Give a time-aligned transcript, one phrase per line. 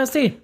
[0.00, 0.40] KSD.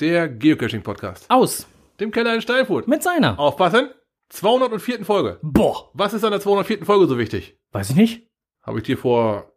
[0.00, 1.30] Der Geocaching-Podcast.
[1.30, 1.66] Aus.
[1.98, 2.88] Dem Keller in Steinfurt.
[2.88, 3.38] Mit seiner.
[3.38, 3.88] Aufpassen.
[4.28, 5.02] 204.
[5.06, 5.38] Folge.
[5.42, 5.88] Boah.
[5.94, 6.84] Was ist an der 204.
[6.84, 7.56] Folge so wichtig?
[7.72, 8.28] Weiß ich nicht.
[8.62, 9.50] Habe ich dir vor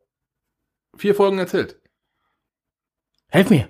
[0.95, 1.81] vier Folgen erzählt.
[3.27, 3.67] Helf mir.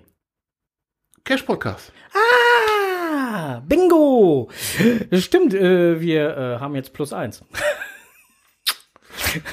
[1.24, 1.92] Cash-Podcast.
[2.14, 4.52] Ah, bingo.
[5.14, 7.44] Stimmt, äh, wir äh, haben jetzt plus eins.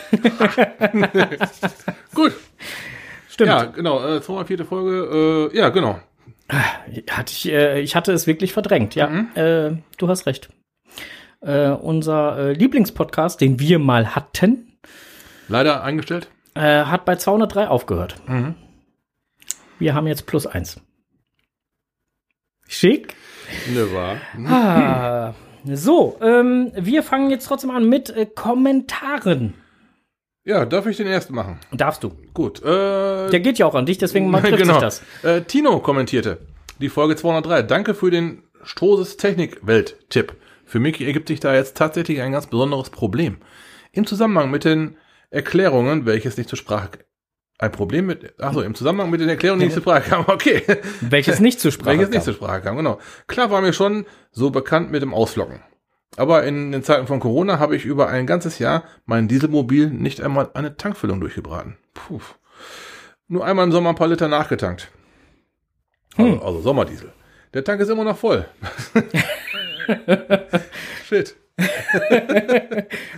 [2.15, 2.35] Gut.
[3.31, 3.49] Stimmt.
[3.49, 4.17] Ja, genau.
[4.17, 4.67] Äh, 204.
[4.67, 5.51] Folge.
[5.53, 6.01] Äh, ja, genau.
[6.51, 9.07] Hatte ich, äh, ich hatte es wirklich verdrängt, ja.
[9.09, 9.29] Mhm.
[9.35, 10.49] Äh, du hast recht.
[11.41, 14.79] Äh, unser äh, Lieblingspodcast, den wir mal hatten,
[15.49, 16.29] Leider eingestellt.
[16.55, 18.17] äh, hat bei 203 aufgehört.
[18.27, 18.55] Mhm.
[19.79, 20.81] Wir haben jetzt plus eins.
[22.67, 23.15] Schick.
[23.73, 24.17] Ne, war.
[24.47, 29.55] Ah, so, ähm, wir fangen jetzt trotzdem an mit äh, Kommentaren.
[30.49, 31.59] Ja, darf ich den ersten machen?
[31.73, 32.11] Darfst du.
[32.33, 32.63] Gut.
[32.63, 35.03] Äh, Der geht ja auch an dich, deswegen man trifft sich das.
[35.23, 36.39] Äh, Tino kommentierte
[36.81, 37.65] die Folge 203.
[37.65, 40.33] Danke für den Strohses Technik-Welt-Tipp.
[40.65, 43.37] Für mich ergibt sich da jetzt tatsächlich ein ganz besonderes Problem.
[43.93, 44.97] Im Zusammenhang mit den
[45.29, 46.93] Erklärungen, welches nicht zur Sprache
[47.59, 50.63] ein Problem mit, achso, im Zusammenhang mit den Erklärungen, die nicht zur Sprache kamen, okay.
[51.03, 53.01] Welches nicht zur Sprache Welches nicht zur Sprache kam, genau.
[53.27, 55.61] Klar war mir schon so bekannt mit dem Ausflocken.
[56.17, 60.21] Aber in den Zeiten von Corona habe ich über ein ganzes Jahr mein Dieselmobil nicht
[60.21, 61.77] einmal eine Tankfüllung durchgebraten.
[61.95, 62.21] Puh.
[63.29, 64.91] Nur einmal im Sommer ein paar Liter nachgetankt.
[66.17, 66.43] Also, Hm.
[66.43, 67.13] also Sommerdiesel.
[67.55, 68.47] Der Tank ist immer noch voll.
[71.07, 71.37] Shit.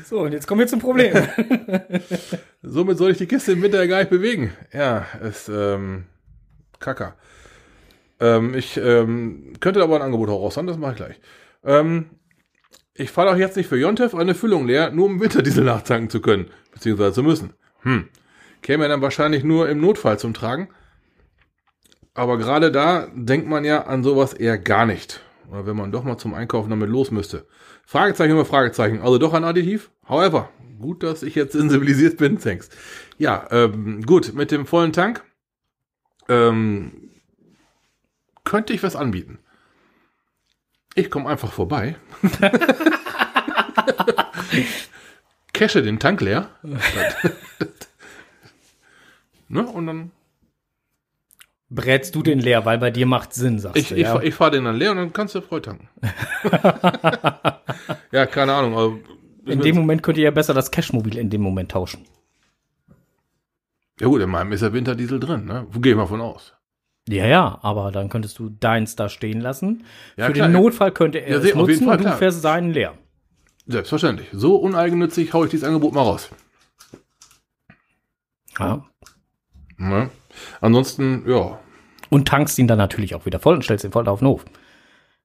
[0.05, 1.12] So, und jetzt kommen wir zum Problem.
[2.62, 4.52] Somit soll ich die Kiste im Winter gar nicht bewegen.
[4.72, 6.06] Ja, ist ähm,
[6.80, 7.14] Kacker.
[8.18, 11.20] Ähm, ich ähm, könnte aber ein Angebot auch raushauen, das mache ich gleich.
[11.64, 12.11] Ähm,
[13.00, 16.20] ich falle auch jetzt nicht für Jontef eine Füllung leer, nur um Winterdiesel nachtanken zu
[16.20, 17.55] können, beziehungsweise zu müssen.
[17.83, 18.08] Hm.
[18.62, 20.68] Käme dann wahrscheinlich nur im Notfall zum Tragen.
[22.12, 25.20] Aber gerade da denkt man ja an sowas eher gar nicht.
[25.50, 27.46] Oder wenn man doch mal zum Einkaufen damit los müsste.
[27.86, 29.00] Fragezeichen über Fragezeichen.
[29.00, 29.90] Also doch ein Additiv.
[30.06, 32.38] However, gut, dass ich jetzt sensibilisiert bin.
[32.38, 32.68] Thanks.
[33.17, 35.24] Ja, ähm, gut, mit dem vollen Tank
[36.28, 37.11] ähm,
[38.44, 39.38] könnte ich was anbieten.
[41.00, 41.96] Ich komme einfach vorbei.
[45.55, 46.48] Cache den Tank leer.
[49.48, 49.66] ne?
[49.66, 50.11] Und dann
[51.72, 54.12] Brätst du den leer, weil bei dir macht Sinn, sagst Ich, du, ich, ja?
[54.14, 55.88] fahr- ich fahre den dann leer und dann kannst du voll tanken.
[58.11, 58.74] ja, keine Ahnung.
[58.77, 58.98] Also,
[59.46, 62.05] in dem Moment könnt ihr ja besser das Cashmobil in dem Moment tauschen.
[64.00, 65.67] ja gut, in meinem ist der Winterdiesel drin, ne?
[65.70, 66.55] Wo gehe ich mal von aus?
[67.13, 69.85] Ja, ja, aber dann könntest du deins da stehen lassen.
[70.17, 70.53] Ja, Für klar, den.
[70.53, 72.19] Notfall könnte er Ja, es seh- auf jeden nutzen Fall, und du klar.
[72.19, 72.95] fährst seinen leer.
[73.67, 74.29] Selbstverständlich.
[74.33, 76.31] So uneigennützig hau ich dieses Angebot mal raus.
[78.59, 78.85] Ja.
[79.77, 80.11] Ne?
[80.61, 81.59] Ansonsten, ja.
[82.11, 84.45] Und tankst ihn dann natürlich auch wieder voll und stellst ihn voll auf den Hof.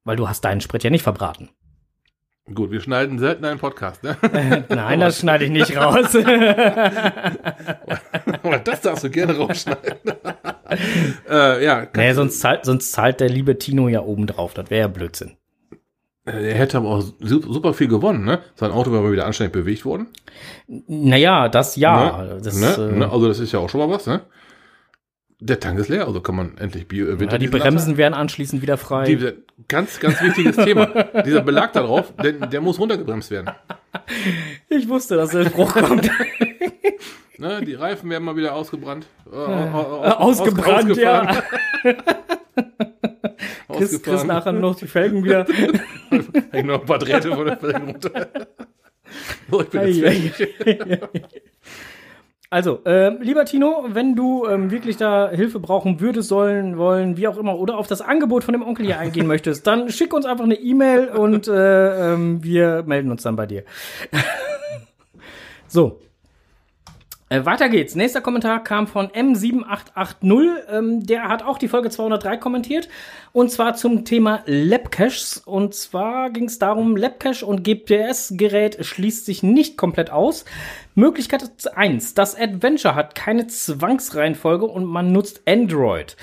[0.03, 1.49] Weil du hast deinen Sprit ja nicht verbraten.
[2.53, 4.17] Gut, wir schneiden selten einen Podcast, ne?
[4.69, 6.15] Nein, das schneide ich nicht raus.
[8.43, 9.97] Aber das darfst du gerne rausschneiden.
[11.29, 14.53] äh, ja, naja, sonst zahlt, sonst zahlt der liebe Tino ja oben drauf.
[14.53, 15.37] Das wäre ja Blödsinn.
[16.25, 18.41] er hätte aber auch su- super viel gewonnen, ne?
[18.53, 20.09] Sein Auto war mal wieder anständig bewegt worden.
[20.67, 22.21] Naja, das ja.
[22.21, 22.41] ne?
[22.43, 22.75] Das, ne?
[22.77, 23.11] äh, ne?
[23.11, 24.21] Also das ist ja auch schon mal was, ne?
[25.39, 28.61] Der Tank ist leer, also kann man endlich Bio, äh, ja, die Bremsen werden anschließend
[28.61, 29.03] wieder frei.
[29.05, 29.33] Die,
[29.67, 30.85] ganz, ganz wichtiges Thema.
[31.25, 33.51] Dieser Belag da drauf, der, der muss runtergebremst werden.
[34.69, 36.09] ich wusste, dass der Spruch kommt.
[37.37, 39.07] Ne, die Reifen werden mal wieder ausgebrannt.
[39.29, 41.35] Äh, Äh, aus- ausgebrannt, ausgefahren,
[41.83, 41.93] ja.
[43.75, 45.45] Chris, Chris nachher noch die Felgen wieder.
[46.51, 48.27] Hängen noch ein paar Drähte von der Felge runter.
[49.51, 51.01] so, ich bin jetzt fertig.
[52.49, 57.27] Also, ähm, lieber Tino, wenn du ähm, wirklich da Hilfe brauchen würdest, sollen, wollen, wie
[57.27, 60.25] auch immer, oder auf das Angebot von dem Onkel hier eingehen möchtest, dann schick uns
[60.25, 63.63] einfach eine E-Mail und äh, ähm, wir melden uns dann bei dir.
[65.67, 65.99] so.
[67.27, 67.95] Äh, weiter geht's.
[67.95, 70.69] Nächster Kommentar kam von M7880.
[70.69, 72.87] Ähm, der hat auch die Folge 203 kommentiert.
[73.31, 75.41] Und zwar zum Thema Labcaches.
[75.43, 80.45] Und zwar ging es darum, Labcache und GPS-Gerät schließt sich nicht komplett aus.
[80.93, 82.13] Möglichkeit 1.
[82.13, 86.15] Das Adventure hat keine Zwangsreihenfolge und man nutzt Android.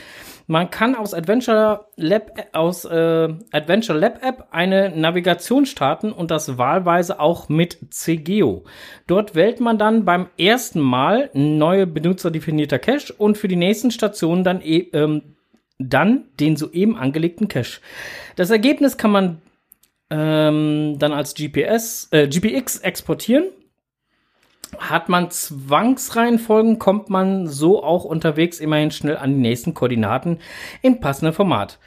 [0.52, 6.58] Man kann aus Adventure Lab, aus äh, Adventure Lab App eine Navigation starten und das
[6.58, 8.64] wahlweise auch mit CGO.
[9.06, 14.44] Dort wählt man dann beim ersten Mal neue benutzerdefinierter Cache und für die nächsten Stationen
[14.44, 15.37] dann, e ähm,
[15.78, 17.81] dann den soeben angelegten Cache.
[18.37, 19.40] Das Ergebnis kann man
[20.10, 23.44] ähm, dann als GPS, äh, GPX exportieren
[24.78, 30.38] Hat man Zwangsreihenfolgen, kommt man so auch unterwegs immerhin schnell an die nächsten Koordinaten
[30.82, 31.78] im passenden Format.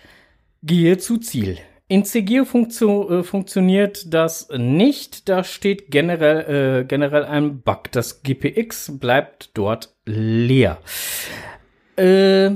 [0.63, 1.57] Gehe zu Ziel.
[1.87, 5.29] In CGIO funktio äh, funktioniert das nicht.
[5.29, 7.91] Da steht generell, äh, generell ein Bug.
[7.91, 10.79] Das GPX bleibt dort leer.
[11.95, 12.51] Äh,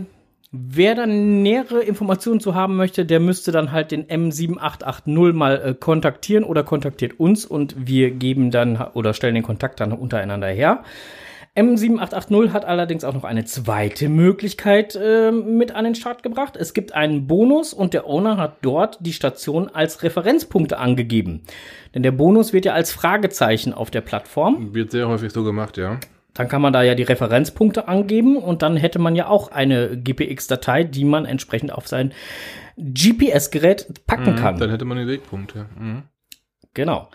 [0.51, 5.73] wer dann nähere Informationen zu haben möchte, der müsste dann halt den M7880 mal äh,
[5.73, 10.83] kontaktieren oder kontaktiert uns und wir geben dann oder stellen den Kontakt dann untereinander her.
[11.55, 16.55] M7880 hat allerdings auch noch eine zweite Möglichkeit äh, mit an den Start gebracht.
[16.55, 21.41] Es gibt einen Bonus und der Owner hat dort die Station als Referenzpunkte angegeben.
[21.93, 24.73] Denn der Bonus wird ja als Fragezeichen auf der Plattform.
[24.73, 25.99] Wird sehr häufig so gemacht, ja.
[26.39, 29.97] Dann kann man da ja die Referenzpunkte angeben und dann hätte man ja auch eine
[29.97, 32.13] GPX-Datei, die man entsprechend auf sein
[32.77, 34.57] GPS-Gerät packen Mhm, kann.
[34.57, 35.65] Dann hätte man den Wegpunkt, ja.
[35.77, 36.03] Mhm.
[36.73, 37.09] Genau.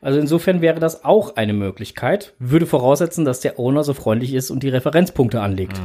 [0.00, 2.34] Also insofern wäre das auch eine Möglichkeit.
[2.38, 5.82] Würde voraussetzen, dass der Owner so freundlich ist und die Referenzpunkte anlegt.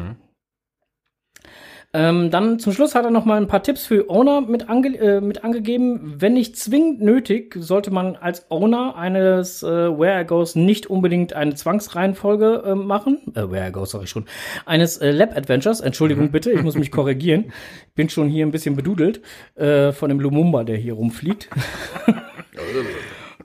[1.94, 4.98] Ähm, dann zum Schluss hat er noch mal ein paar Tipps für Owner mit, ange
[4.98, 6.16] äh, mit angegeben.
[6.18, 11.34] Wenn nicht zwingend nötig, sollte man als Owner eines äh, Where I Goes nicht unbedingt
[11.34, 13.20] eine Zwangsreihenfolge äh, machen.
[13.36, 14.26] Äh, Where I Goes, sag ich schon.
[14.66, 15.80] Eines äh, Lab Adventures.
[15.80, 17.54] Entschuldigung bitte, ich muss mich korrigieren.
[17.96, 19.22] Bin schon hier ein bisschen bedudelt
[19.56, 21.50] äh, von dem Lumumba, der hier rumfliegt.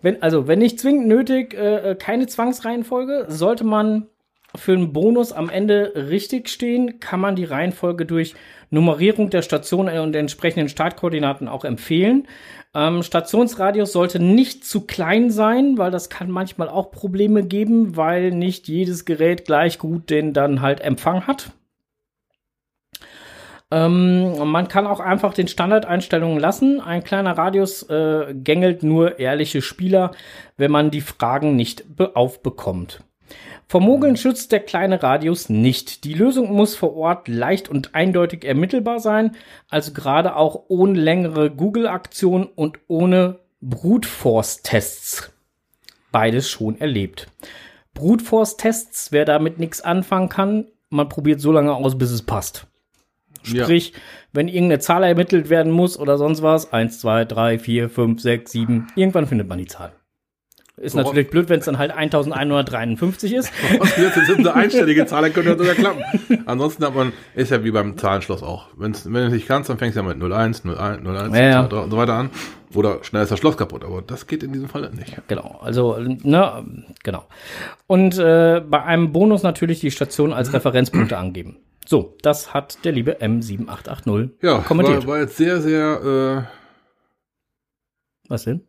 [0.02, 4.08] Wenn, also, wenn nicht zwingend nötig, äh, keine Zwangsreihenfolge, sollte man
[4.54, 8.34] für einen Bonus am Ende richtig stehen, kann man die Reihenfolge durch
[8.70, 12.26] Nummerierung der Station und entsprechenden Startkoordinaten auch empfehlen.
[12.74, 18.30] Ähm, Stationsradius sollte nicht zu klein sein, weil das kann manchmal auch Probleme geben, weil
[18.30, 21.50] nicht jedes Gerät gleich gut den dann halt Empfang hat.
[23.70, 26.80] Ähm, man kann auch einfach den Standardeinstellungen lassen.
[26.80, 30.12] Ein kleiner Radius äh, gängelt nur ehrliche Spieler,
[30.56, 33.02] wenn man die Fragen nicht be- aufbekommt.
[33.72, 36.04] Vor Mogeln schützt der kleine Radius nicht.
[36.04, 39.34] Die Lösung muss vor Ort leicht und eindeutig ermittelbar sein,
[39.70, 45.32] also gerade auch ohne längere Google-Aktion und ohne Brute Force-Tests.
[46.10, 47.28] Beides schon erlebt.
[47.94, 52.66] Brute Force-Tests, wer damit nichts anfangen kann, man probiert so lange aus, bis es passt.
[53.44, 53.64] Ja.
[53.64, 53.94] Sprich,
[54.34, 58.52] wenn irgendeine Zahl ermittelt werden muss oder sonst was, 1, 2, 3, 4, 5, 6,
[58.52, 59.94] 7, irgendwann findet man die Zahl.
[60.82, 63.52] Ist Worauf- natürlich blöd, wenn es dann halt 1153 ist.
[63.96, 66.02] Jetzt sind eine einstellige Zahl, dann könnte das sogar klappen.
[66.46, 68.66] Ansonsten hat man, ist ja wie beim Zahlenschloss auch.
[68.76, 71.60] Wenn's, wenn du nicht kannst, dann fängst du ja mit 01, 01, 01 Ja, ja.
[71.66, 72.30] und so weiter an.
[72.74, 73.84] Oder schnell ist das Schloss kaputt.
[73.84, 75.16] Aber das geht in diesem Fall nicht.
[75.28, 76.64] Genau, also, ne,
[77.04, 77.26] genau.
[77.86, 81.58] Und äh, bei einem Bonus natürlich die Station als Referenzpunkte angeben.
[81.86, 85.06] So, das hat der liebe M7880 Ja, kommentiert.
[85.06, 86.48] war, war jetzt sehr, sehr,
[88.28, 88.62] Was denn?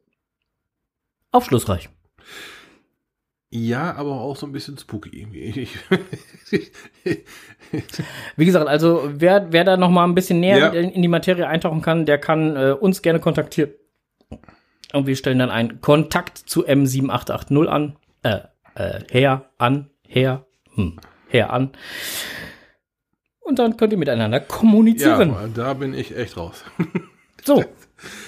[1.31, 1.89] Aufschlussreich.
[3.55, 5.27] Ja, aber auch so ein bisschen spooky
[8.35, 10.69] Wie gesagt, also wer, wer da noch mal ein bisschen näher Ja.
[10.69, 13.69] in, in die Materie eintauchen kann, der kann äh, uns gerne kontaktieren.
[14.91, 17.95] Und wir stellen dann einen Kontakt zu M7880 an.
[18.23, 18.39] Äh,
[18.73, 21.73] äh, her, an, her, hm, her, an.
[23.41, 25.29] Und dann könnt ihr miteinander kommunizieren.
[25.29, 26.63] ja, da bin ich echt raus.
[27.43, 27.63] So,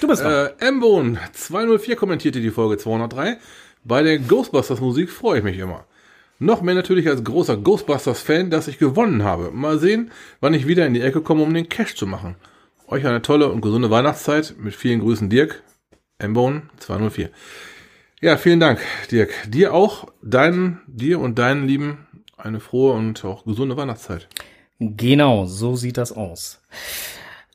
[0.00, 0.50] du bist dran.
[0.60, 3.38] Äh, Mbone 204 kommentierte die Folge 203.
[3.88, 5.84] Bei der Ghostbusters Musik freue ich mich immer.
[6.40, 9.52] Noch mehr natürlich als großer Ghostbusters-Fan, dass ich gewonnen habe.
[9.52, 12.34] Mal sehen, wann ich wieder in die Ecke komme, um den Cash zu machen.
[12.88, 14.56] Euch eine tolle und gesunde Weihnachtszeit.
[14.58, 15.62] Mit vielen Grüßen, Dirk.
[16.20, 17.30] Mbone 204.
[18.20, 18.80] Ja, vielen Dank,
[19.12, 19.30] Dirk.
[19.46, 24.26] Dir auch, deinen, dir und deinen Lieben eine frohe und auch gesunde Weihnachtszeit.
[24.80, 26.60] Genau, so sieht das aus.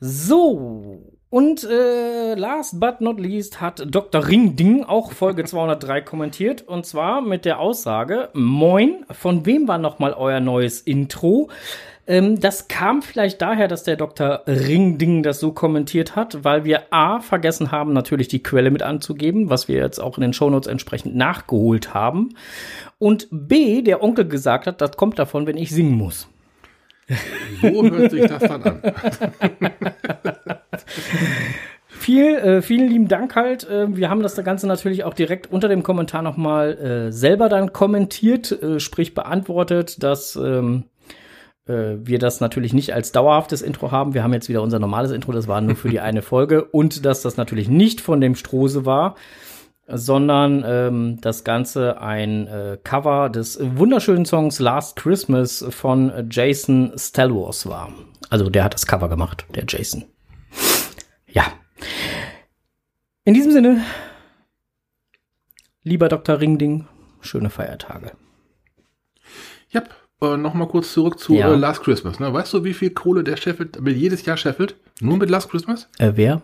[0.00, 4.28] So, und äh, last but not least hat Dr.
[4.28, 6.60] Ringding auch Folge 203 kommentiert.
[6.60, 11.48] Und zwar mit der Aussage, Moin, von wem war nochmal euer neues Intro?
[12.06, 14.42] Ähm, das kam vielleicht daher, dass der Dr.
[14.46, 19.48] Ringding das so kommentiert hat, weil wir A, vergessen haben, natürlich die Quelle mit anzugeben,
[19.48, 22.34] was wir jetzt auch in den Shownotes entsprechend nachgeholt haben.
[22.98, 26.28] Und B, der Onkel gesagt hat, das kommt davon, wenn ich singen muss.
[27.60, 28.82] So hört sich das dann an.
[32.02, 33.68] Viel, äh, vielen lieben Dank halt.
[33.68, 37.72] Äh, wir haben das Ganze natürlich auch direkt unter dem Kommentar nochmal äh, selber dann
[37.72, 40.84] kommentiert, äh, sprich beantwortet, dass ähm,
[41.66, 44.14] äh, wir das natürlich nicht als dauerhaftes Intro haben.
[44.14, 46.64] Wir haben jetzt wieder unser normales Intro, das war nur für die eine Folge.
[46.64, 49.14] Und dass das natürlich nicht von dem Strose war,
[49.86, 56.92] sondern ähm, das Ganze ein äh, Cover des wunderschönen Songs Last Christmas von äh, Jason
[56.96, 57.92] Stelwars war.
[58.30, 60.04] Also der hat das Cover gemacht, der Jason.
[61.28, 61.44] Ja.
[63.24, 63.82] In diesem Sinne,
[65.82, 66.40] lieber Dr.
[66.40, 66.86] Ringding,
[67.20, 68.12] schöne Feiertage.
[69.70, 69.82] Ja,
[70.20, 71.52] äh, nochmal kurz zurück zu Ja.
[71.52, 72.20] äh, Last Christmas.
[72.20, 72.32] Ne?
[72.32, 74.76] Weißt du, wie viel Kohle der Sheffield mit jedes Jahr Sheffield?
[75.00, 75.88] Nur mit Last Christmas?
[75.98, 76.42] Äh, wer?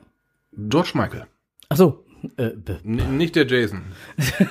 [0.53, 1.27] George Michael.
[1.69, 2.05] Achso.
[2.37, 2.51] Äh,
[2.83, 3.83] nicht der Jason.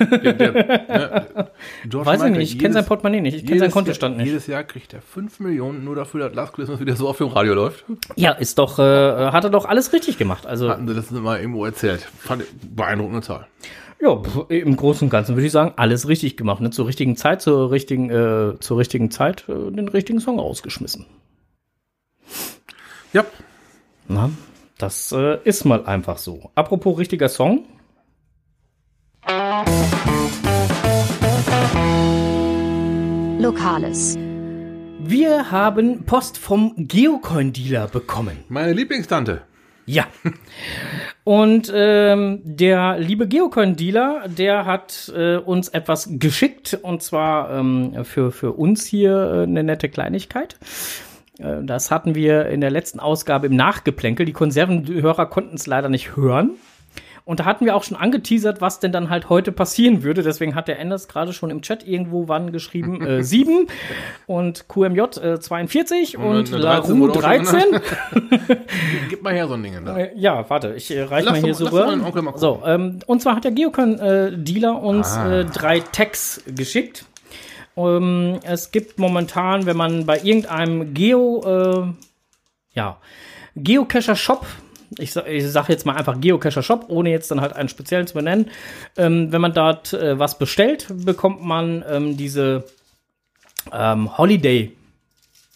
[0.00, 1.50] der, der, ne?
[1.84, 4.32] Weiß ich Michael, nicht, ich kenne sein Portemonnaie nicht, ich kenne seinen Kontostand Jahr, nicht.
[4.32, 7.28] Jedes Jahr kriegt er 5 Millionen nur dafür, dass Last Christmas wieder so auf dem
[7.28, 7.84] Radio läuft.
[8.16, 10.46] Ja, ist doch, äh, hat er doch alles richtig gemacht.
[10.46, 12.00] Also, Hatten sie das mal irgendwo erzählt.
[12.00, 13.46] Fand ich beeindruckende Zahl.
[14.00, 16.60] ja, im Großen und Ganzen würde ich sagen, alles richtig gemacht.
[16.62, 16.70] Ne?
[16.70, 21.04] Zur richtigen Zeit, zur richtigen, äh, zur richtigen Zeit äh, den richtigen Song rausgeschmissen.
[23.12, 23.24] Ja,
[24.08, 24.30] Na,
[24.78, 26.50] das äh, ist mal einfach so.
[26.54, 27.66] Apropos richtiger Song.
[33.40, 34.16] Lokales.
[35.00, 38.44] Wir haben Post vom Geocoin-Dealer bekommen.
[38.48, 39.42] meine Lieblingstante.
[39.84, 40.06] Ja.
[41.24, 48.30] Und ähm, der liebe Geocoin-Dealer, der hat äh, uns etwas geschickt und zwar ähm, für,
[48.30, 50.56] für uns hier äh, eine nette Kleinigkeit.
[51.38, 54.26] Äh, das hatten wir in der letzten Ausgabe im Nachgeplänkel.
[54.26, 56.50] Die Konservenhörer konnten es leider nicht hören.
[57.24, 60.22] Und da hatten wir auch schon angeteasert, was denn dann halt heute passieren würde.
[60.22, 63.66] Deswegen hat der Enders gerade schon im Chat irgendwo wann geschrieben, äh, 7
[64.26, 67.80] und QMJ äh, 42 und, eine 13 Laru wurde auch schon 13.
[69.10, 69.74] Gib mal her so ein Ding.
[69.84, 69.94] Da.
[69.98, 72.32] Äh, Ja, warte, ich äh, reich Lass mal hier so rüber.
[72.36, 75.40] So, ähm, und zwar hat der Geocon-Dealer uns Ah.
[75.40, 77.04] äh, drei Tags geschickt.
[77.78, 81.94] Ähm, es gibt momentan, wenn man bei irgendeinem Geo, äh,
[82.74, 82.98] ja,
[83.54, 84.46] Geocacher-Shop,
[84.98, 88.50] ich, ich sage jetzt mal einfach Geocacher-Shop, ohne jetzt dann halt einen speziellen zu benennen,
[88.96, 92.64] ähm, wenn man dort äh, was bestellt, bekommt man ähm, diese
[93.72, 94.72] ähm, Holiday,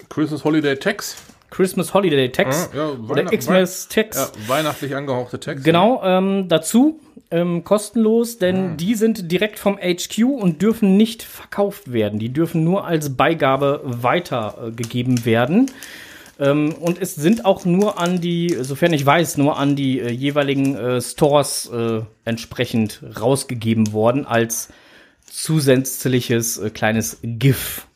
[0.08, 1.31] Christmas Holiday Tax.
[1.52, 4.16] Christmas Holiday Tags Ja, oder Xmas Tags.
[4.16, 5.64] Ja, weihnachtlich angehauchte Text.
[5.64, 6.98] Genau, ähm, dazu
[7.30, 12.18] ähm, kostenlos, denn die sind direkt vom HQ und dürfen nicht verkauft werden.
[12.18, 15.70] Die dürfen nur als Beigabe weitergegeben werden.
[16.40, 20.10] Ähm, und es sind auch nur an die, sofern ich weiß, nur an die äh,
[20.10, 24.70] jeweiligen äh, Stores äh, entsprechend rausgegeben worden als
[25.26, 27.86] zusätzliches äh, kleines GIF.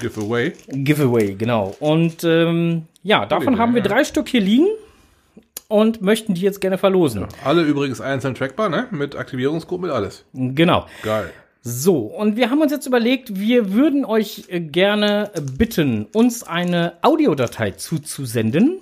[0.00, 0.52] Giveaway.
[0.68, 1.76] Giveaway, genau.
[1.80, 3.88] Und ähm, ja, davon Holiday, haben wir ja.
[3.88, 4.68] drei Stück hier liegen
[5.68, 7.26] und möchten die jetzt gerne verlosen.
[7.44, 8.88] Alle übrigens einzeln trackbar, ne?
[8.90, 10.24] Mit Aktivierungscode, mit alles.
[10.32, 10.86] Genau.
[11.02, 11.32] Geil.
[11.64, 16.94] So, und wir haben uns jetzt überlegt, wir würden euch äh, gerne bitten, uns eine
[17.02, 18.80] Audiodatei zuzusenden,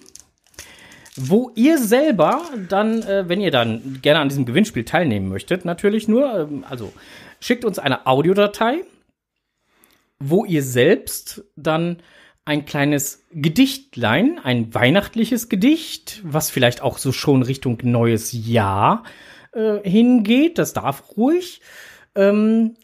[1.14, 6.08] wo ihr selber dann, äh, wenn ihr dann gerne an diesem Gewinnspiel teilnehmen möchtet, natürlich
[6.08, 6.90] nur, ähm, also
[7.38, 8.82] schickt uns eine Audiodatei,
[10.18, 11.98] wo ihr selbst dann
[12.50, 19.04] ein kleines Gedichtlein, ein weihnachtliches Gedicht, was vielleicht auch so schon Richtung neues Jahr
[19.52, 21.60] äh, hingeht, das darf ruhig.
[22.16, 22.74] Ähm,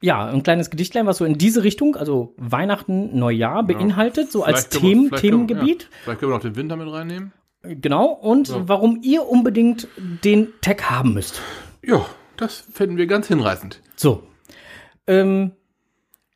[0.00, 4.70] ja, ein kleines Gedichtlein, was so in diese Richtung, also Weihnachten, Neujahr beinhaltet, so als
[4.70, 5.82] können wir- Themen, können wir- Themengebiet.
[5.82, 7.32] Ja, vielleicht können wir noch den Winter mit reinnehmen.
[7.62, 11.42] Genau, und warum ihr unbedingt den Tag haben müsst.
[11.82, 12.04] Ja,
[12.38, 13.80] das finden wir ganz hinreißend.
[13.94, 14.22] So.
[15.06, 15.52] Ähm,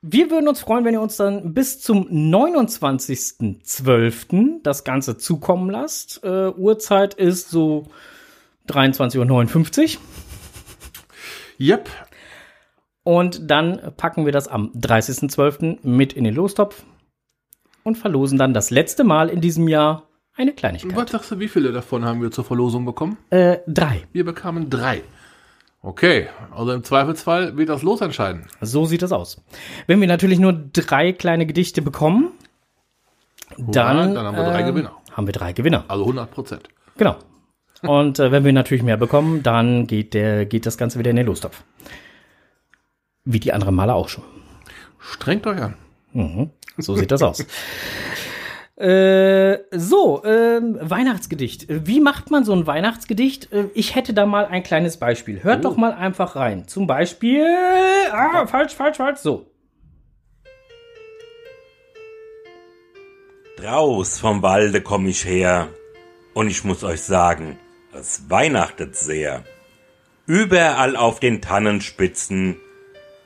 [0.02, 4.62] wir würden uns freuen, wenn ihr uns dann bis zum 29.12.
[4.62, 6.22] das Ganze zukommen lasst.
[6.22, 7.86] Äh, Uhrzeit ist so
[8.68, 10.02] 23.59 Uhr.
[11.60, 11.90] Yep.
[13.02, 15.78] Und dann packen wir das am 30.12.
[15.82, 16.84] mit in den Lostopf
[17.82, 20.04] und verlosen dann das letzte Mal in diesem Jahr
[20.36, 20.94] eine Kleinigkeit.
[20.94, 23.16] Was sagst du, wie viele davon haben wir zur Verlosung bekommen?
[23.30, 24.06] Äh, drei.
[24.12, 25.02] Wir bekamen drei.
[25.80, 28.46] Okay, also im Zweifelsfall wird das Los entscheiden.
[28.60, 29.40] So sieht das aus.
[29.86, 32.32] Wenn wir natürlich nur drei kleine Gedichte bekommen,
[33.56, 34.92] dann, dann haben wir drei äh, Gewinner.
[35.12, 35.84] Haben wir drei Gewinner.
[35.88, 36.68] Also 100 Prozent.
[36.96, 37.16] Genau.
[37.82, 41.16] Und äh, wenn wir natürlich mehr bekommen, dann geht, der, geht das Ganze wieder in
[41.16, 41.62] den Lostopf.
[43.24, 44.24] Wie die anderen Male auch schon.
[44.98, 45.74] Strengt euch an.
[46.76, 47.46] So sieht das aus.
[48.78, 51.66] Äh, so, ähm, Weihnachtsgedicht.
[51.68, 53.52] Wie macht man so ein Weihnachtsgedicht?
[53.52, 55.42] Äh, Ich hätte da mal ein kleines Beispiel.
[55.42, 56.68] Hört doch mal einfach rein.
[56.68, 57.44] Zum Beispiel.
[58.12, 59.18] Ah, falsch, falsch, falsch.
[59.18, 59.50] So.
[63.56, 65.68] Draus vom Walde komm ich her,
[66.34, 67.58] und ich muss euch sagen,
[67.92, 69.42] es weihnachtet sehr.
[70.26, 72.60] Überall auf den Tannenspitzen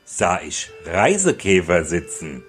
[0.06, 2.42] sah ich Reisekäfer sitzen.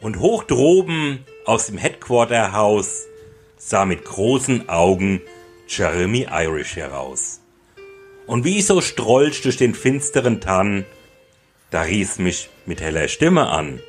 [0.00, 3.08] Und hoch droben aus dem Headquarterhaus
[3.56, 5.20] sah mit großen Augen
[5.66, 7.40] Jeremy Irish heraus.
[8.28, 10.86] Und wie ich so strolch durch den finsteren Tann,
[11.72, 13.80] da rief's mich mit heller Stimme an.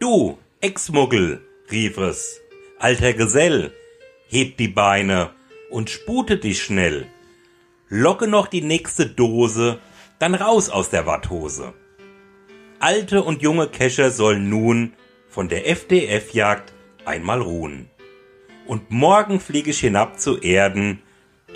[0.00, 2.40] Du, Ex-Muggel, rief es,
[2.80, 3.70] alter Gesell,
[4.26, 5.30] heb die Beine
[5.70, 7.06] und spute dich schnell.
[7.88, 9.78] Locke noch die nächste Dose,
[10.18, 11.72] dann raus aus der Watthose.
[12.80, 14.94] alte und junge Kescher sollen nun
[15.34, 16.72] von der FDF-Jagd
[17.04, 17.90] einmal ruhen.
[18.66, 21.02] Und morgen fliege ich hinab zu Erden,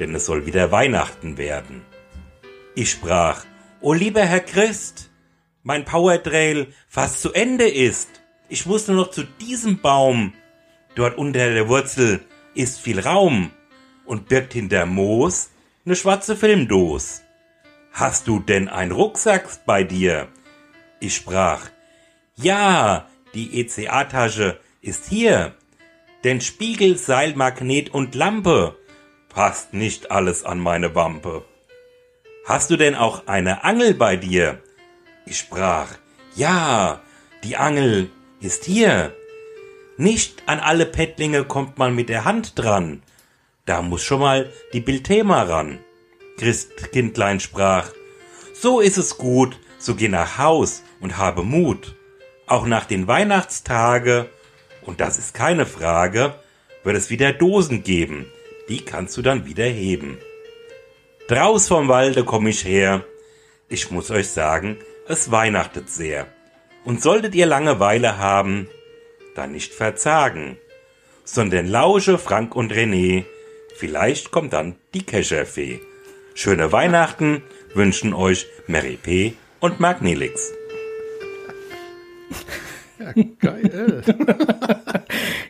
[0.00, 1.82] denn es soll wieder Weihnachten werden.
[2.75, 3.44] Ich sprach,
[3.80, 5.11] O lieber Herr Christ,
[5.62, 8.08] mein Powertrail fast zu Ende ist.
[8.49, 10.32] Ich muss nur noch zu diesem Baum.
[10.97, 12.20] Dort unter der Wurzel
[12.54, 13.52] ist viel Raum
[14.04, 15.50] und birgt hinter Moos
[15.85, 17.23] ne schwarze Filmdos.
[17.92, 20.26] Hast du denn ein Rucksack bei dir?
[20.99, 21.61] Ich sprach,
[22.35, 25.54] ja, die ECA-Tasche ist hier.
[26.25, 28.76] Denn Spiegel, Seil, Magnet und Lampe
[29.28, 31.44] passt nicht alles an meine Wampe.
[32.44, 34.62] Hast du denn auch eine Angel bei dir?
[35.26, 35.88] Ich sprach,
[36.35, 37.00] ja,
[37.44, 39.14] die Angel ist hier.
[39.97, 43.02] Nicht an alle Pettlinge kommt man mit der Hand dran.
[43.66, 45.78] Da muss schon mal die Bildthema ran.
[46.38, 47.90] Christkindlein sprach,
[48.54, 51.98] so ist es gut, so geh nach Haus und habe Mut.
[52.49, 54.31] Auch nach den Weihnachtstage,
[54.81, 56.35] und das ist keine Frage,
[56.83, 58.25] wird es wieder Dosen geben,
[58.71, 60.17] die kannst du dann wieder heben.
[61.28, 63.05] Draus vom Walde komm ich her,
[63.69, 66.26] ich muss euch sagen, es weihnachtet sehr.
[66.87, 68.67] Und solltet ihr Langeweile haben,
[69.35, 70.57] dann nicht verzagen,
[71.25, 73.26] sondern lausche Frank und René,
[73.76, 75.81] vielleicht kommt dann die Kescherfee.
[76.33, 77.43] Schöne Weihnachten
[77.75, 79.35] wünschen euch Mary P.
[79.61, 80.57] und Mark Nelix.
[82.99, 84.02] Ja, geil.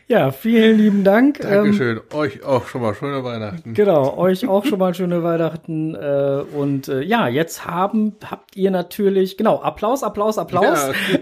[0.09, 1.39] Ja, vielen lieben Dank.
[1.43, 2.01] Ähm, Dankeschön.
[2.15, 3.75] Euch auch schon mal schöne Weihnachten.
[3.75, 5.93] Genau, euch auch schon mal schöne Weihnachten.
[5.93, 10.63] Äh, und äh, ja, jetzt haben, habt ihr natürlich, genau, Applaus, Applaus, Applaus.
[10.63, 11.19] Ja,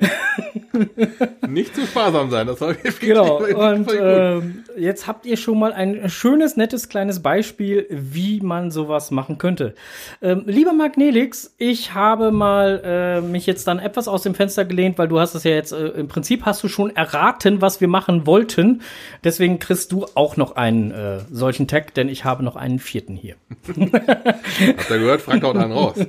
[1.48, 5.74] nicht zu sparsam sein, das soll ich Genau, und ähm, jetzt habt ihr schon mal
[5.74, 9.76] ein schönes, nettes, kleines Beispiel, wie man sowas machen könnte.
[10.22, 14.66] Ähm, lieber Marc Nelix, ich habe mal äh, mich jetzt dann etwas aus dem Fenster
[14.66, 17.82] gelehnt, weil du hast es ja jetzt, äh, im Prinzip hast du schon erraten, was
[17.82, 18.82] wir machen wollten.
[19.24, 23.16] Deswegen kriegst du auch noch einen äh, solchen Tag, denn ich habe noch einen vierten
[23.16, 23.36] hier.
[23.68, 25.22] Habt ihr gehört?
[25.22, 25.98] Frank haut einen raus.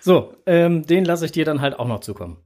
[0.00, 2.38] So, ähm, den lasse ich dir dann halt auch noch zukommen.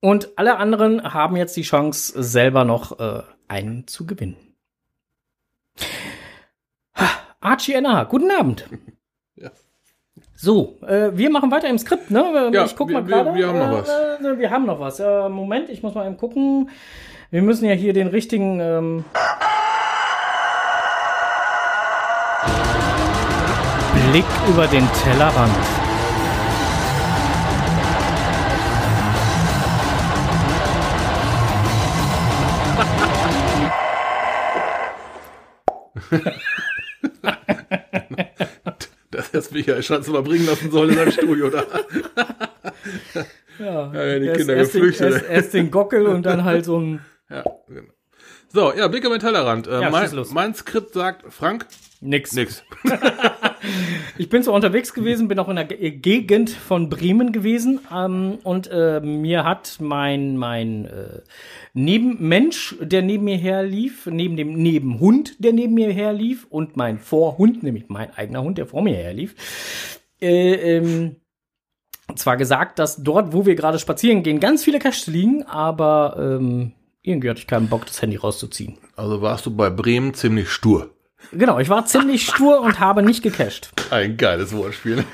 [0.00, 4.36] Und alle anderen haben jetzt die Chance, selber noch äh, einen zu gewinnen.
[7.40, 8.68] Archie NA, guten Abend.
[9.36, 9.50] Ja.
[10.34, 12.50] So, äh, wir machen weiter im Skript, ne?
[12.52, 13.34] Ja, ich guck wir- mal wir- gerade.
[13.36, 13.88] wir haben noch was.
[13.88, 15.00] Äh, wir haben noch was.
[15.00, 16.70] Äh, Moment, ich muss mal eben gucken.
[17.30, 18.60] Wir müssen ja hier den richtigen.
[18.60, 19.04] Ähm
[24.10, 25.52] Blick über den Tellerrand.
[39.10, 41.64] Das hätte Michael Schatz mal bringen lassen sollen in seinem Studio da.
[43.58, 45.12] Ja, Ja, die erst, Kinder erst, den, geflüchtet.
[45.14, 47.92] erst, erst den Gockel und dann halt so ein Ja, genau.
[48.50, 49.66] So, ja, Blick über den Tellerrand.
[49.66, 51.66] Äh, Ja, mein, mein Skript sagt, Frank,
[52.00, 52.32] nix.
[52.34, 52.62] nix.
[54.18, 58.38] Ich bin zwar unterwegs gewesen, bin auch in der Ge- Gegend von Bremen gewesen ähm,
[58.42, 61.20] und äh, mir hat mein mein äh,
[61.74, 67.62] Nebenmensch, der neben mir herlief, neben dem Nebenhund, der neben mir herlief und mein Vorhund,
[67.62, 69.36] nämlich mein eigener Hund, der vor mir herlief,
[70.20, 71.16] äh, ähm,
[72.16, 76.72] zwar gesagt, dass dort, wo wir gerade spazieren gehen, ganz viele Caches liegen, aber ähm,
[77.02, 78.78] irgendwie hatte ich keinen Bock, das Handy rauszuziehen.
[78.96, 80.90] Also warst du bei Bremen ziemlich stur.
[81.32, 83.70] Genau, ich war ziemlich stur und habe nicht gecached.
[83.90, 85.04] Ein geiles Wortspiel.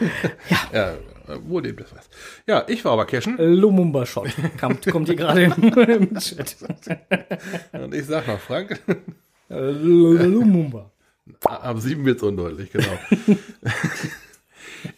[0.49, 0.59] Ja.
[0.73, 0.91] ja
[1.27, 2.09] äh, wo lebt das was?
[2.47, 4.29] Ja, ich war aber cashen Lumumba Shot.
[4.61, 6.57] Kommt, kommt hier gerade im, Chat.
[7.73, 8.81] und ich sag noch, Frank,
[9.51, 10.91] Äh, Lumumba.
[11.45, 12.99] ab sieben wird's undeutlich, genau.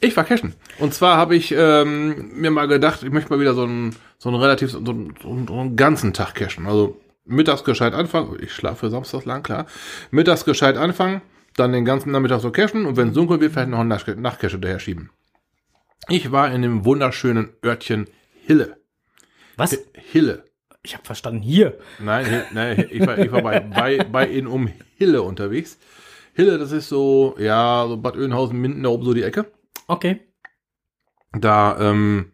[0.01, 0.55] ich war cashen.
[0.79, 4.29] Und zwar habe ich ähm, mir mal gedacht, ich möchte mal wieder so einen, so
[4.29, 6.67] einen relativ, so einen, so einen ganzen Tag cashen.
[6.67, 9.67] Also mittags gescheit anfangen, ich schlafe samstags lang, klar.
[10.11, 11.23] Mittags gescheit anfangen,
[11.57, 14.07] dann den ganzen Nachmittag so cashen und wenn es dunkel wird, vielleicht noch einen Nach-
[14.07, 15.11] Nachtcache hinterher schieben.
[16.09, 18.07] Ich war in dem wunderschönen Örtchen
[18.45, 18.77] Hille.
[19.57, 19.77] Was?
[19.95, 20.45] Hille.
[20.83, 21.79] Ich habe verstanden, hier.
[21.99, 25.79] Nein, nein ich war, ich war bei, bei, bei in um Hille unterwegs.
[26.35, 29.51] Hille, das ist so, ja, so Bad Oeynhausen, Minden, da oben so die Ecke.
[29.89, 30.21] Okay.
[31.33, 32.33] Da ähm,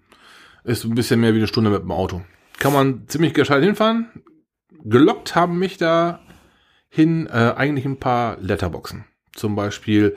[0.65, 2.23] ist ein bisschen mehr wie eine Stunde mit dem Auto.
[2.59, 4.11] Kann man ziemlich gescheit hinfahren.
[4.85, 6.21] Gelockt haben mich da
[6.89, 9.05] hin äh, eigentlich ein paar Letterboxen.
[9.33, 10.17] Zum Beispiel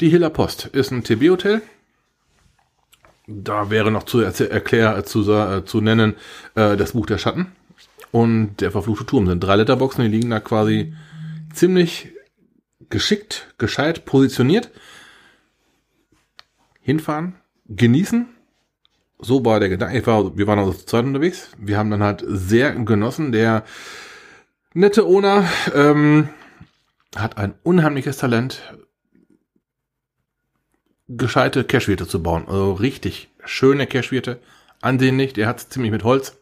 [0.00, 1.62] die Hiller Post ist ein TB-Hotel.
[3.26, 6.14] Da wäre noch zu erklär, erklär, zu, äh, zu nennen
[6.54, 7.52] äh, das Buch der Schatten
[8.12, 9.26] und der verfluchte Turm.
[9.26, 10.94] Sind drei Letterboxen, die liegen da quasi
[11.52, 12.12] ziemlich
[12.88, 14.70] geschickt, gescheit positioniert.
[16.80, 17.34] Hinfahren,
[17.66, 18.26] genießen
[19.18, 19.98] so war der Gedanke.
[19.98, 21.50] Ich war, wir waren also zu zweit unterwegs.
[21.58, 23.32] Wir haben dann halt sehr genossen.
[23.32, 23.64] Der
[24.74, 26.28] nette Owner ähm,
[27.16, 28.62] hat ein unheimliches Talent,
[31.08, 32.44] gescheite Cashwirte zu bauen.
[32.46, 34.40] Also richtig schöne Cashwirte.
[34.80, 35.32] Ansehnlich.
[35.32, 36.36] Der hat ziemlich mit Holz.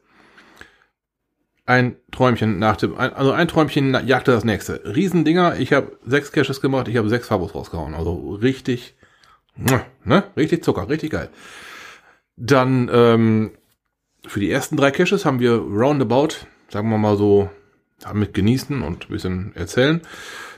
[1.65, 4.83] Ein Träumchen nach dem, also ein Träumchen jagte das nächste.
[4.85, 5.59] Riesendinger.
[5.59, 6.89] Ich habe sechs Caches gemacht.
[6.89, 7.95] Ich habe sechs Fabos rausgehauen.
[7.95, 8.95] Also richtig,
[10.05, 10.25] ne?
[10.37, 10.89] Richtig Zucker.
[10.89, 11.31] Richtig geil.
[12.37, 13.53] Dann ähm,
[14.27, 17.51] für die ersten drei Caches haben wir roundabout, sagen wir mal so,
[18.13, 20.03] mit genießen und ein bisschen erzählen,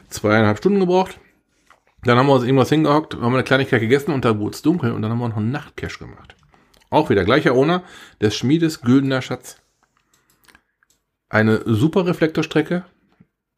[0.09, 1.21] zweieinhalb Stunden gebraucht.
[2.03, 4.93] Dann haben wir uns irgendwas hingehockt, haben eine Kleinigkeit gegessen und da wurde es dunkel
[4.93, 6.37] und dann haben wir noch einen Nachtcache gemacht.
[6.91, 7.83] Auch wieder gleicher Owner
[8.21, 9.61] des Schmiedes Güldener Schatz.
[11.29, 12.85] Eine super Reflektorstrecke,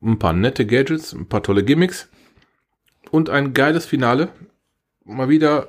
[0.03, 2.09] ein paar nette Gadgets, ein paar tolle Gimmicks
[3.11, 4.31] und ein geiles Finale.
[5.05, 5.69] Mal wieder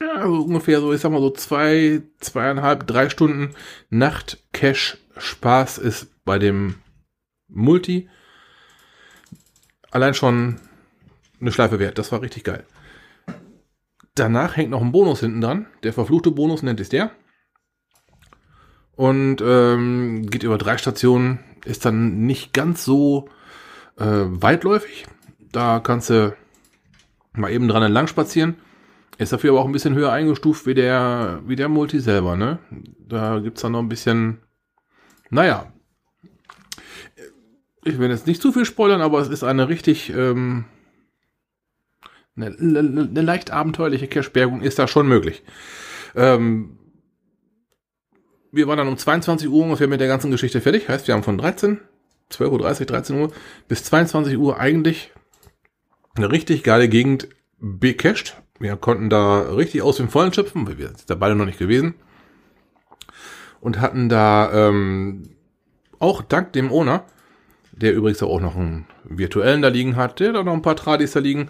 [0.00, 3.54] ja, also ungefähr so, ich sag mal so zwei, zweieinhalb, drei Stunden
[3.90, 6.76] Nacht-Cash-Spaß ist bei dem
[7.48, 8.08] Multi
[9.94, 10.60] allein schon
[11.40, 11.98] eine Schleife wert.
[11.98, 12.64] Das war richtig geil.
[14.14, 15.66] Danach hängt noch ein Bonus hinten dran.
[15.82, 17.10] Der verfluchte Bonus nennt es der.
[18.96, 21.40] Und ähm, geht über drei Stationen.
[21.64, 23.28] Ist dann nicht ganz so
[23.96, 25.06] äh, weitläufig.
[25.52, 26.36] Da kannst du
[27.32, 28.56] mal eben dran entlang spazieren.
[29.18, 32.58] Ist dafür aber auch ein bisschen höher eingestuft wie der, wie der Multi selber, ne?
[32.98, 34.38] Da gibt's dann noch ein bisschen,
[35.30, 35.72] naja.
[37.84, 40.64] Ich will jetzt nicht zu viel spoilern, aber es ist eine richtig, ähm,
[42.36, 45.44] eine, eine leicht abenteuerliche Cashbergung ist da schon möglich.
[46.16, 46.78] Ähm,
[48.50, 50.88] wir waren dann um 22 Uhr ungefähr mit der ganzen Geschichte fertig.
[50.88, 51.80] Heißt, wir haben von 13,
[52.30, 53.32] 12.30 Uhr, 13 Uhr
[53.68, 55.12] bis 22 Uhr eigentlich
[56.14, 58.36] eine richtig geile Gegend becached.
[58.58, 61.58] Wir konnten da richtig aus dem Vollen schöpfen, weil wir sind da beide noch nicht
[61.58, 61.94] gewesen.
[63.60, 65.30] Und hatten da ähm,
[65.98, 67.04] auch dank dem Owner,
[67.72, 71.12] der übrigens auch noch einen virtuellen da liegen hat, der da noch ein paar Tradis
[71.12, 71.48] da liegen.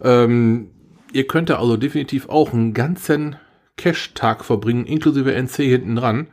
[0.00, 0.70] Ähm,
[1.12, 3.36] ihr könnt da also definitiv auch einen ganzen
[3.76, 6.28] Cash-Tag verbringen, inklusive NC hinten dran.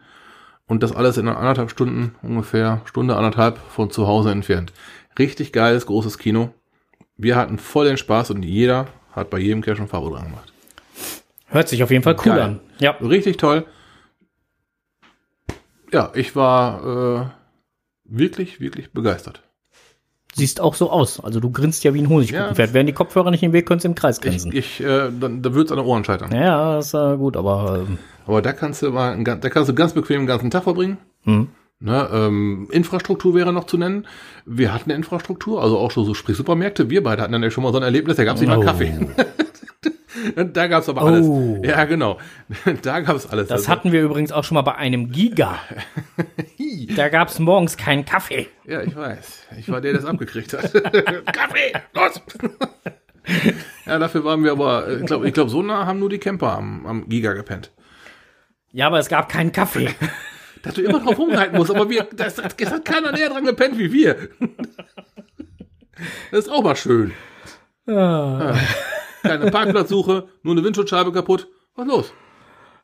[0.66, 4.72] Und das alles in anderthalb Stunden, ungefähr Stunde, anderthalb von zu Hause entfernt.
[5.20, 6.54] Richtig geiles, großes Kino.
[7.18, 10.52] Wir hatten voll den Spaß und jeder hat bei jedem Cache ein Farbe dran gemacht.
[11.48, 12.42] Hört sich auf jeden Fall cool Geil.
[12.42, 12.60] an.
[12.80, 12.92] Ja.
[12.92, 13.66] Richtig toll.
[15.92, 16.84] Ja, ich war
[17.26, 17.26] äh,
[18.06, 19.44] wirklich, wirklich begeistert.
[20.36, 21.20] Siehst auch so aus.
[21.20, 22.70] Also du grinst ja wie ein Honigkuchenpferd.
[22.70, 22.74] Ja.
[22.74, 24.52] Wären die Kopfhörer nicht im Weg, könntest du im Kreis grinsen.
[24.52, 26.34] Ich, ich äh, dann, da wird's an den Ohren scheitern.
[26.34, 27.86] Ja, das ist äh, gut, aber.
[27.88, 28.00] Ähm.
[28.26, 30.98] Aber da kannst du mal, da kannst du ganz bequem den ganzen Tag verbringen.
[31.26, 31.50] Mhm.
[31.84, 34.08] Ne, ähm, Infrastruktur wäre noch zu nennen.
[34.46, 36.90] Wir hatten eine Infrastruktur, also auch schon so sprich Supermärkte.
[36.90, 38.56] Wir beide hatten dann ja schon mal so ein Erlebnis, da gab es nicht oh.
[38.56, 38.94] mal Kaffee.
[40.54, 41.28] da gab es aber alles.
[41.28, 41.62] Oh.
[41.62, 42.20] Ja, genau.
[42.84, 43.50] da gab es alles.
[43.50, 43.72] Das also.
[43.72, 45.60] hatten wir übrigens auch schon mal bei einem Giga.
[46.96, 48.48] da gab es morgens keinen Kaffee.
[48.66, 49.48] Ja, ich weiß.
[49.60, 50.72] Ich war der, der das abgekriegt hat.
[50.72, 52.22] Kaffee, los!
[53.86, 56.54] ja, dafür waren wir aber, ich glaube, ich glaub, so nah haben nur die Camper
[56.54, 57.72] am, am Giga gepennt.
[58.72, 59.90] Ja, aber es gab keinen Kaffee
[60.64, 63.78] dass du immer drauf rumreiten musst, aber wir, das, das hat keiner näher dran gepennt
[63.78, 64.30] wie wir.
[66.32, 67.14] Das ist auch mal schön.
[67.86, 68.56] Ah.
[69.22, 71.48] Keine Parkplatzsuche, nur eine Windschutzscheibe kaputt.
[71.76, 72.14] Was los?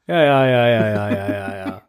[0.08, 1.82] Ja, ja, ja, ja, ja, ja, ja, ja.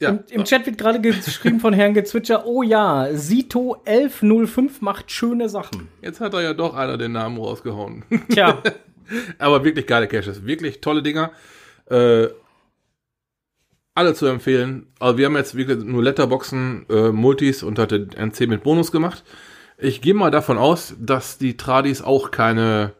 [0.00, 0.08] Ja.
[0.08, 5.50] Im, Im, Chat wird gerade geschrieben von Herrn Gezwitscher, oh ja, Sito 1105 macht schöne
[5.50, 5.88] Sachen.
[6.00, 8.04] Jetzt hat er ja doch einer den Namen rausgehauen.
[8.30, 8.62] Tja.
[9.38, 11.32] Aber wirklich geile Caches, wirklich tolle Dinger.
[11.90, 12.28] Äh,
[13.94, 14.86] alle zu empfehlen.
[14.98, 19.24] Also wir haben jetzt wirklich nur Letterboxen, äh, Multis und hatte NC mit Bonus gemacht.
[19.78, 22.94] Ich gehe mal davon aus, dass die Tradis auch keine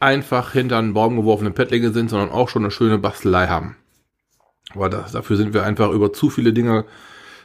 [0.00, 3.76] einfach hinter einen Baum geworfenen Pettlinge sind, sondern auch schon eine schöne Bastelei haben.
[4.74, 6.84] Aber das, dafür sind wir einfach über zu viele Dinge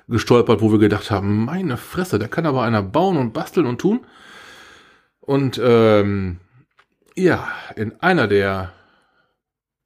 [0.08, 3.80] gestolpert, wo wir gedacht haben, meine Fresse, da kann aber einer bauen und basteln und
[3.80, 4.02] tun.
[5.22, 6.40] Und ähm,
[7.16, 8.74] ja, in einer der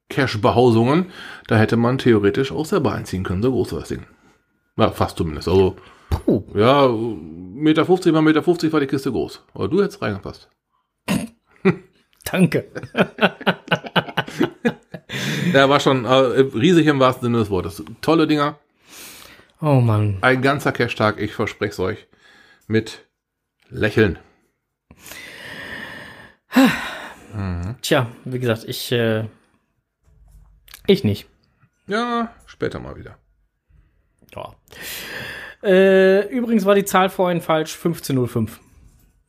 [0.10, 1.12] Cache-Behausungen,
[1.48, 4.06] da hätte man theoretisch auch selber einziehen können, so groß war das Ding.
[4.78, 5.48] Ja, fast zumindest.
[5.48, 5.76] Also,
[6.10, 6.44] Puh.
[6.56, 9.44] ja, Meter 50 mal Meter 50 war die Kiste groß.
[9.54, 10.50] Aber du hättest reingepasst.
[12.24, 12.68] Danke.
[15.54, 17.84] ja, war schon äh, riesig im wahrsten Sinne des Wortes.
[18.02, 18.60] Tolle Dinger.
[19.62, 20.18] Oh Mann.
[20.22, 22.08] Ein ganzer Cache-Tag, ich verspreche es euch.
[22.68, 23.08] Mit
[23.70, 24.20] Lächeln.
[27.34, 27.76] mhm.
[27.82, 29.26] Tja, wie gesagt, ich äh,
[30.88, 31.28] ich nicht.
[31.88, 33.18] Ja, später mal wieder.
[34.36, 34.56] Ja.
[35.64, 38.60] Äh, übrigens war die Zahl vorhin falsch, 1505.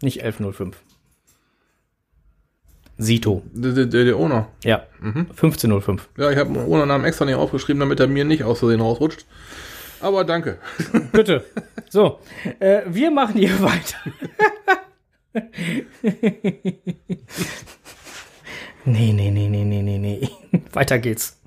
[0.03, 0.77] Nicht 1105.
[2.99, 3.43] Sito.
[3.53, 4.49] Der, der, der Owner.
[4.65, 4.87] Ja.
[5.01, 6.09] 1505.
[6.17, 9.25] Ja, ich habe einen Owner-Namen extra nicht aufgeschrieben, damit er mir nicht aus Versehen rausrutscht.
[10.01, 10.59] Aber danke.
[11.13, 11.45] Bitte.
[11.89, 12.21] So,
[12.61, 13.99] äh, wir machen hier weiter.
[18.85, 20.29] nee, nee, nee, nee, nee, nee, nee.
[20.73, 21.38] Weiter geht's.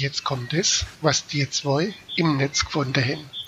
[0.00, 3.39] Jetzt kommt es, was die zwei im Netz gefunden haben.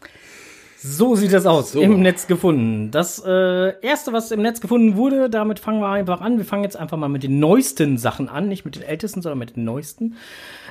[0.84, 1.72] So sieht das aus.
[1.72, 1.80] So.
[1.80, 2.90] Im Netz gefunden.
[2.90, 6.38] Das äh, erste, was im Netz gefunden wurde, damit fangen wir einfach an.
[6.38, 9.38] Wir fangen jetzt einfach mal mit den neuesten Sachen an, nicht mit den ältesten, sondern
[9.38, 10.16] mit den neuesten.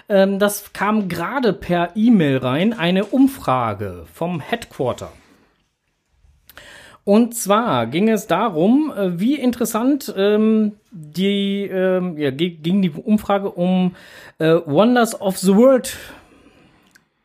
[0.10, 5.14] Ähm, das kam gerade per E-Mail rein, eine Umfrage vom Headquarter.
[7.06, 13.50] Und zwar ging es darum, äh, wie interessant ähm, die ähm, ja, ging die Umfrage
[13.50, 13.96] um
[14.40, 15.96] äh, Wonders of the World,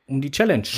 [0.06, 0.68] um die Challenge.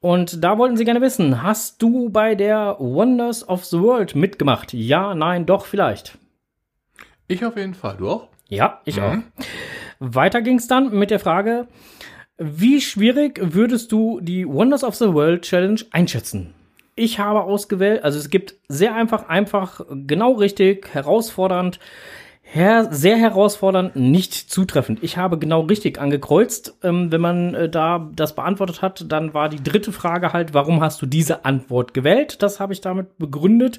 [0.00, 4.72] Und da wollten sie gerne wissen, hast du bei der Wonders of the World mitgemacht?
[4.72, 6.16] Ja, nein, doch, vielleicht.
[7.28, 7.96] Ich auf jeden Fall.
[7.98, 8.28] Du auch?
[8.48, 9.18] Ja, ich auch.
[9.98, 11.68] Weiter ging es dann mit der Frage,
[12.38, 16.54] wie schwierig würdest du die Wonders of the World Challenge einschätzen?
[16.96, 21.78] Ich habe ausgewählt, also es gibt sehr einfach, einfach, genau richtig, herausfordernd,
[22.52, 25.02] her sehr herausfordernd, nicht zutreffend.
[25.02, 26.76] Ich habe genau richtig angekreuzt.
[26.82, 30.80] Ähm, wenn man äh, da das beantwortet hat, dann war die dritte Frage halt, warum
[30.80, 32.42] hast du diese Antwort gewählt?
[32.42, 33.78] Das habe ich damit begründet.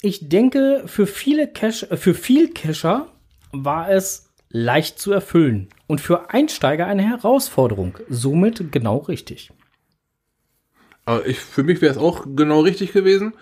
[0.00, 3.08] Ich denke, für viele Cache, äh, für viel Cacher
[3.52, 7.98] war es leicht zu erfüllen und für Einsteiger eine Herausforderung.
[8.08, 9.50] Somit genau richtig.
[11.04, 13.34] Aber ich, für mich wäre es auch genau richtig gewesen.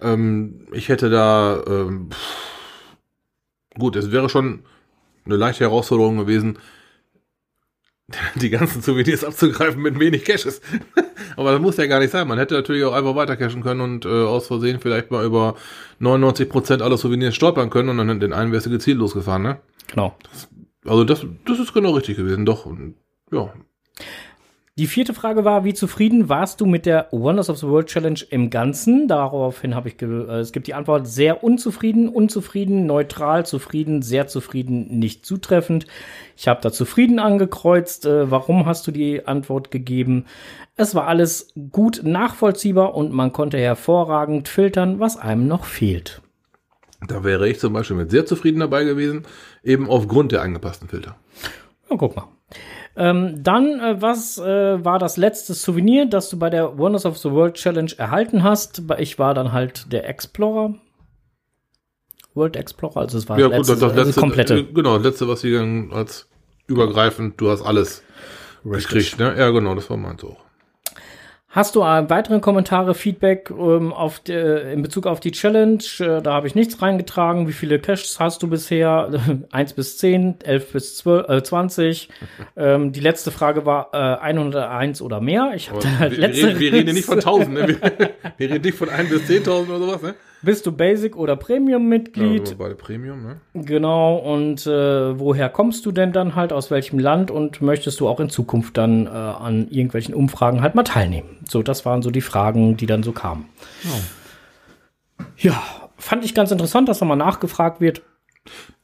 [0.00, 2.61] Ähm, ich hätte da, ähm, pff,
[3.78, 4.64] gut, es wäre schon
[5.24, 6.58] eine leichte Herausforderung gewesen,
[8.34, 10.60] die ganzen Souvenirs abzugreifen mit wenig Caches.
[11.36, 12.28] Aber das muss ja gar nicht sein.
[12.28, 15.56] Man hätte natürlich auch einfach weiter cashen können und äh, aus Versehen vielleicht mal über
[16.00, 19.60] 99% aller Souvenirs stolpern können und dann den einen wärst du gezielt losgefahren, ne?
[19.88, 20.16] Genau.
[20.84, 22.66] Also das, das ist genau richtig gewesen, doch.
[22.66, 22.96] Und,
[23.30, 23.52] ja,
[24.78, 28.20] Die vierte Frage war, wie zufrieden warst du mit der Wonders of the World Challenge
[28.30, 29.06] im Ganzen?
[29.06, 30.06] Daraufhin habe ich, äh,
[30.40, 35.86] es gibt die Antwort sehr unzufrieden, unzufrieden, neutral, zufrieden, sehr zufrieden, nicht zutreffend.
[36.38, 38.06] Ich habe da zufrieden angekreuzt.
[38.06, 40.24] Äh, warum hast du die Antwort gegeben?
[40.74, 46.22] Es war alles gut nachvollziehbar und man konnte hervorragend filtern, was einem noch fehlt.
[47.06, 49.26] da wäre ich zum Beispiel mit sehr zufrieden dabei gewesen,
[49.62, 51.16] eben aufgrund der angepassten Filter.
[51.90, 52.28] Ja, guck mal.
[52.94, 57.16] Ähm, dann, äh, was äh, war das letzte Souvenir, das du bei der Wonders of
[57.18, 58.82] the World Challenge erhalten hast?
[58.98, 60.74] Ich war dann halt der Explorer.
[62.34, 64.54] World Explorer, also es war Ja, das gut, letzte, das, das also letzte, komplette.
[64.58, 66.28] äh, genau, das letzte, was sie dann als
[66.66, 68.02] übergreifend, du hast alles
[68.64, 69.34] gekriegt, ne?
[69.38, 70.38] Ja, genau, das war meins auch.
[71.54, 75.84] Hast du äh, weitere Kommentare, Feedback ähm, auf de, in Bezug auf die Challenge?
[75.98, 77.46] Äh, da habe ich nichts reingetragen.
[77.46, 79.10] Wie viele Caches hast du bisher?
[79.52, 82.08] 1 bis 10, 11 bis 12, äh, 20.
[82.56, 85.52] ähm, die letzte Frage war äh, 101 oder mehr.
[85.54, 86.46] Ich habe Aber dann halt wir, wir, letzte.
[86.46, 87.68] reden, wir reden ja nicht von 1000, ne?
[87.68, 87.80] Wir,
[88.38, 90.14] wir reden nicht von 1 bis 10.000 oder sowas, ne?
[90.42, 92.50] Bist du Basic oder Ja, Premium-Mitglied?
[92.50, 93.40] wir beide Premium, ne?
[93.54, 98.08] Genau, und äh, woher kommst du denn dann halt, aus welchem Land und möchtest du
[98.08, 101.38] auch in Zukunft dann äh, an irgendwelchen Umfragen halt mal teilnehmen?
[101.48, 103.46] So, das waren so die Fragen, die dann so kamen.
[105.38, 105.62] Ja,
[105.96, 108.02] fand ich ganz interessant, dass nochmal nachgefragt wird.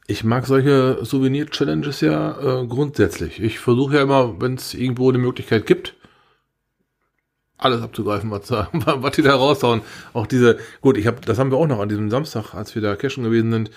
[0.06, 3.42] Ich mag solche Souvenir-Challenges ja äh, grundsätzlich.
[3.42, 5.94] Ich versuche ja immer, wenn es irgendwo eine Möglichkeit gibt,
[7.58, 9.82] alles abzugreifen, was, da- was die da raushauen.
[10.12, 12.82] Auch diese, gut, ich habe, das haben wir auch noch an diesem Samstag, als wir
[12.82, 13.70] da cashen gewesen sind,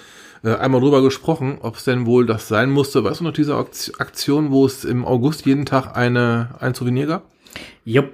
[0.44, 3.04] äh, einmal drüber gesprochen, ob es denn wohl das sein musste.
[3.04, 7.08] Weißt du noch diese Akt- Aktion, wo es im August jeden Tag eine ein Souvenir
[7.08, 7.32] gab?
[7.84, 8.12] Jupp.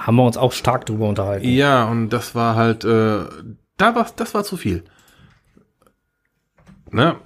[0.00, 1.46] Haben wir uns auch stark drüber unterhalten.
[1.48, 3.24] Ja, und das war halt, äh,
[3.76, 4.84] da war, das war zu viel.
[6.90, 7.16] Ne?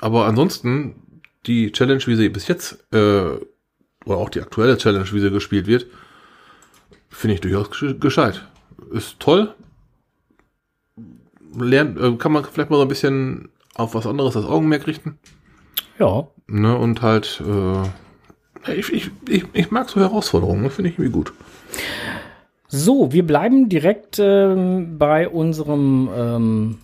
[0.00, 3.36] Aber ansonsten, die Challenge, wie sie bis jetzt, äh,
[4.04, 5.86] oder auch die aktuelle Challenge, wie sie gespielt wird,
[7.08, 8.46] finde ich durchaus gesch- gescheit.
[8.92, 9.54] Ist toll.
[11.58, 15.18] Lernt, äh, kann man vielleicht mal so ein bisschen auf was anderes das Augenmerk richten.
[15.98, 16.28] Ja.
[16.46, 16.76] Ne?
[16.76, 20.70] Und halt, äh, ich, ich, ich, ich mag so Herausforderungen, ne?
[20.70, 21.32] finde ich irgendwie gut.
[22.68, 26.78] So, wir bleiben direkt ähm, bei unserem ähm,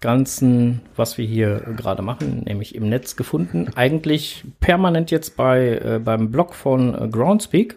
[0.00, 3.68] ganzen, was wir hier gerade machen, nämlich im Netz gefunden.
[3.74, 7.76] Eigentlich permanent jetzt bei äh, beim Blog von äh, Groundspeak.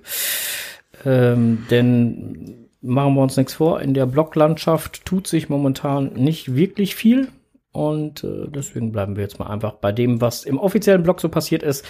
[1.06, 3.82] Ähm, denn machen wir uns nichts vor.
[3.82, 7.30] In der Bloglandschaft tut sich momentan nicht wirklich viel.
[7.72, 11.28] Und äh, deswegen bleiben wir jetzt mal einfach bei dem, was im offiziellen Blog so
[11.28, 11.84] passiert ist.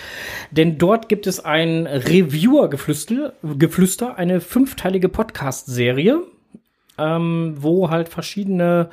[0.50, 6.22] Denn dort gibt es ein Reviewer-Geflüster, Geflüster, eine fünfteilige Podcast-Serie,
[6.98, 8.90] ähm, wo halt verschiedene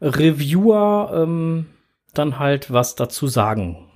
[0.00, 1.66] Reviewer ähm,
[2.14, 3.86] dann halt was dazu sagen.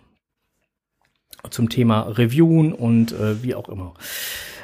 [1.51, 3.95] Zum Thema Reviewen und äh, wie auch immer.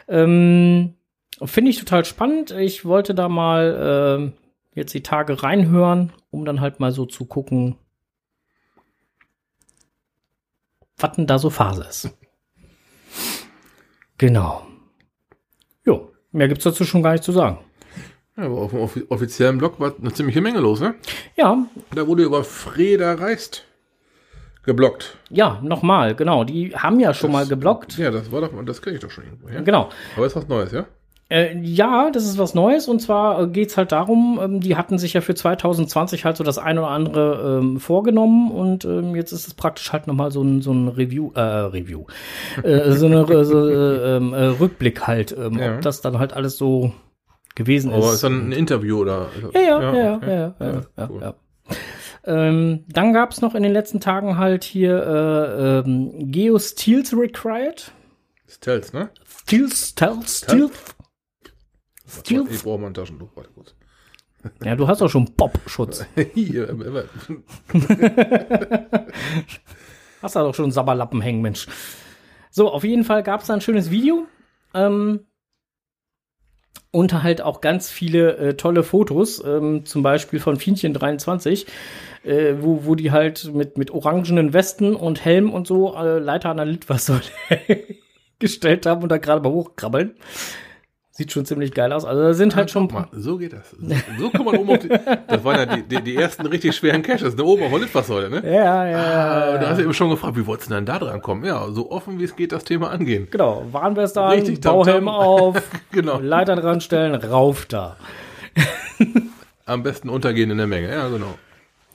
[0.08, 0.94] Ähm,
[1.42, 2.50] Finde ich total spannend.
[2.50, 4.32] Ich wollte da mal
[4.74, 7.76] äh, jetzt die Tage reinhören, um dann halt mal so zu gucken,
[10.96, 12.16] was denn da so Phase ist.
[14.18, 14.66] Genau.
[15.84, 17.58] Jo, mehr gibt's dazu schon gar nicht zu sagen.
[18.36, 20.94] Ja, aber auf dem offi- offiziellen Blog war eine ziemliche Menge los, ne?
[21.36, 21.58] Ja,
[21.94, 23.64] Da wurde über Freda Reist
[24.62, 25.16] geblockt.
[25.30, 26.44] ja, nochmal, genau.
[26.44, 27.98] Die haben ja schon Das- mal geblockt.
[27.98, 29.60] Ja, das war doch, das kenne ich doch schon irgendwo, ja?
[29.62, 29.88] Genau.
[30.16, 30.84] Aber ist was Neues, ja?
[31.32, 34.98] Äh, ja, das ist was Neues und zwar äh, geht's halt darum, ähm, die hatten
[34.98, 39.30] sich ja für 2020 halt so das eine oder andere ähm, vorgenommen und ähm, jetzt
[39.30, 42.04] ist es praktisch halt nochmal so ein, so ein Review, äh, Review,
[42.64, 45.74] äh, so eine so, äh, ähm, äh, Rückblick halt, ähm, Ja.
[45.76, 46.92] ob das dann halt alles so
[47.54, 48.14] gewesen Aber ist.
[48.14, 49.28] ist dann ein Interview oder?
[49.54, 50.54] Ja, ja, ja, ja,
[50.96, 51.34] ja, ja.
[52.24, 57.92] Ähm, dann gab's noch in den letzten Tagen halt hier äh, ähm, Geo Steels Required.
[58.48, 59.10] Stealth, ne?
[59.26, 59.74] Stealth,
[60.28, 60.72] Stealth.
[62.04, 62.62] Ich Stealth.
[62.64, 63.74] brauche mal ein Taschentuch, warte kurz.
[64.64, 66.06] Ja, du hast auch schon Pop-Schutz.
[70.22, 71.66] Hast da doch schon einen Sabberlappen hängen, Mensch.
[72.50, 74.26] So, auf jeden Fall gab es da ein schönes Video.
[74.74, 75.26] Ähm,
[76.92, 81.66] und halt auch ganz viele äh, tolle Fotos, ähm, zum Beispiel von Fienchen23,
[82.24, 86.50] äh, wo, wo die halt mit, mit orangenen Westen und Helm und so äh, Leiter
[86.50, 87.20] an der Litwasser
[88.38, 90.14] gestellt haben und da gerade mal hochkrabbeln.
[91.12, 92.04] Sieht schon ziemlich geil aus.
[92.04, 92.88] Also da sind halt schon.
[92.88, 93.74] Guck mal, so geht das.
[94.18, 97.02] So, kann man oben auf die, Das waren ja die, die, die ersten richtig schweren
[97.02, 97.42] Caches, ne?
[97.44, 98.42] Oben auf der Litfaßsäule, ne?
[98.44, 99.58] Ja, ja, Ah, ja.
[99.58, 101.44] Da hast du eben schon gefragt, wie wolltest du denn da dran kommen?
[101.44, 103.26] Ja, so offen wie es geht, das Thema angehen.
[103.30, 104.60] Genau, Warnweste an, Richtig.
[104.60, 105.60] Bauhelm auf,
[105.92, 106.20] Genau.
[106.20, 107.96] Leiter dran stellen, rauf da.
[109.66, 111.34] Am besten untergehen in der Menge, ja, genau.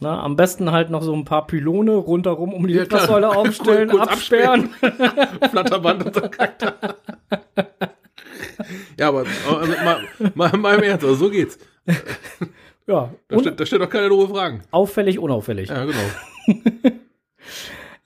[0.01, 2.81] Na, am besten halt noch so ein paar Pylone rundherum um die Ja.
[2.81, 4.69] Litfaßsäule aufstellen, Kurz absperren.
[5.51, 6.21] Flatterband und so.
[8.99, 10.01] Ja, aber, aber mal,
[10.35, 11.57] mal, mal im Ernst, also so geht's.
[12.87, 14.61] Ja, Da, steht, da steht doch keine doofe Fragen.
[14.71, 15.69] auffällig, unauffällig.
[15.69, 15.85] Ja,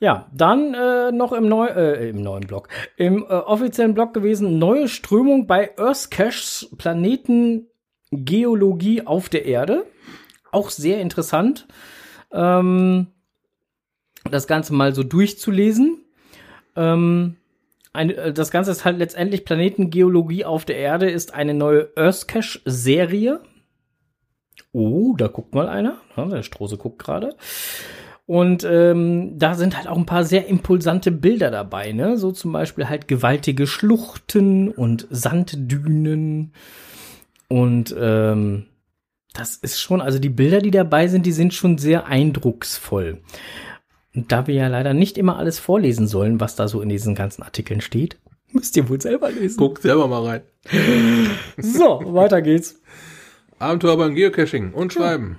[0.02, 0.26] Ja, genau.
[0.34, 4.88] dann äh, noch im, neu, äh, im neuen Blog, im äh, offiziellen Blog gewesen, neue
[4.88, 9.86] Strömung bei Earthcaches Planetengeologie auf der Erde.
[10.52, 11.68] Auch sehr interessant,
[12.32, 13.08] ähm,
[14.32, 16.06] das Ganze mal so durchzulesen.
[16.78, 17.36] Ähm,
[18.00, 23.42] eine, äh, das Ganze ist halt letztendlich Planetengeologie auf der Erde, ist eine neue Earthcache-Serie.
[24.72, 25.98] Oh, da guckt mal einer.
[26.16, 27.36] Der Strose guckt gerade.
[28.26, 32.16] Und ähm, da sind halt auch ein paar sehr impulsante Bilder dabei, ne?
[32.18, 36.54] So zum Beispiel halt gewaltige Schluchten und Sanddünen.
[37.48, 38.68] Und ähm,
[39.34, 43.22] das ist schon, also die Bilder, die dabei sind, die sind schon sehr eindrucksvoll.
[44.20, 47.16] Und da wir ja leider nicht immer alles vorlesen sollen, was da so in diesen
[47.16, 48.18] ganzen Artikeln steht,
[48.52, 49.56] müsst ihr wohl selber lesen.
[49.58, 50.42] Guck selber mal rein.
[51.58, 52.82] So, weiter geht's.
[53.60, 55.38] Abenteuer beim Geocaching und Schreiben.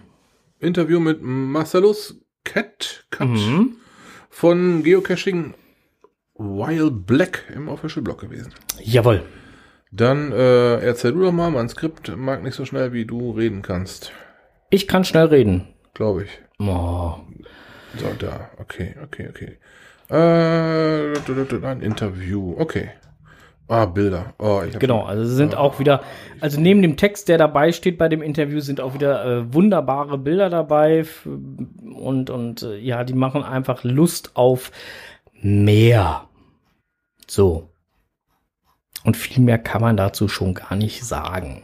[0.61, 3.77] Interview mit Marcellus Cat Mhm.
[4.31, 5.53] von Geocaching
[6.38, 8.55] Wild Black im Official Blog gewesen.
[8.83, 9.23] Jawohl.
[9.93, 13.61] Dann äh, erzähl du doch mal, mein Skript mag nicht so schnell, wie du reden
[13.61, 14.12] kannst.
[14.71, 15.66] Ich kann schnell reden.
[15.93, 16.31] Glaube ich.
[16.59, 17.16] Oh.
[17.96, 18.50] So, da.
[18.59, 19.59] Okay, okay, okay.
[20.11, 22.55] Äh, ein Interview.
[22.59, 22.91] Okay.
[23.70, 24.34] Ah, Bilder.
[24.38, 26.03] Oh, Genau, also sind auch wieder,
[26.41, 30.18] also neben dem Text, der dabei steht bei dem Interview, sind auch wieder äh, wunderbare
[30.18, 34.72] Bilder dabei und, und äh, ja, die machen einfach Lust auf
[35.41, 36.24] mehr.
[37.28, 37.70] So.
[39.05, 41.62] Und viel mehr kann man dazu schon gar nicht sagen.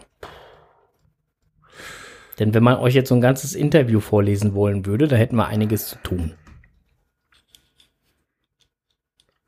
[2.39, 5.47] Denn wenn man euch jetzt so ein ganzes Interview vorlesen wollen würde, da hätten wir
[5.47, 6.35] einiges zu tun.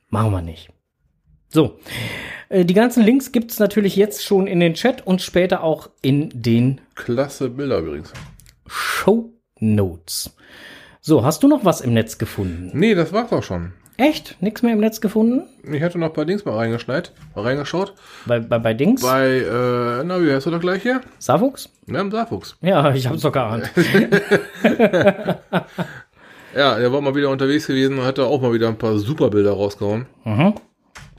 [0.09, 0.71] Machen wir nicht.
[1.49, 1.79] So.
[2.49, 5.91] Äh, Die ganzen Links gibt es natürlich jetzt schon in den Chat und später auch
[6.01, 8.13] in den Klasse Bilder übrigens.
[8.67, 10.35] Show Notes.
[11.01, 12.71] So, hast du noch was im Netz gefunden?
[12.75, 13.73] Nee, das war's auch schon.
[13.99, 14.41] Echt?
[14.41, 15.43] Nix mehr im Netz gefunden?
[15.71, 17.95] Ich hatte noch ein paar Dings mal reingeschneit, mal reingeschaut.
[18.27, 19.03] Bei, bei, bei Dings?
[19.03, 21.01] Bei, äh, na, wie heißt du da gleich hier?
[21.19, 21.69] Saarfuchs?
[21.87, 22.57] Ja, im Saarfuchs.
[22.63, 23.71] Ja, ich hab's doch geahnt.
[26.55, 28.99] Ja, der war mal wieder unterwegs gewesen und hat da auch mal wieder ein paar
[28.99, 30.07] super Bilder rausgehauen.
[30.25, 30.55] Mhm.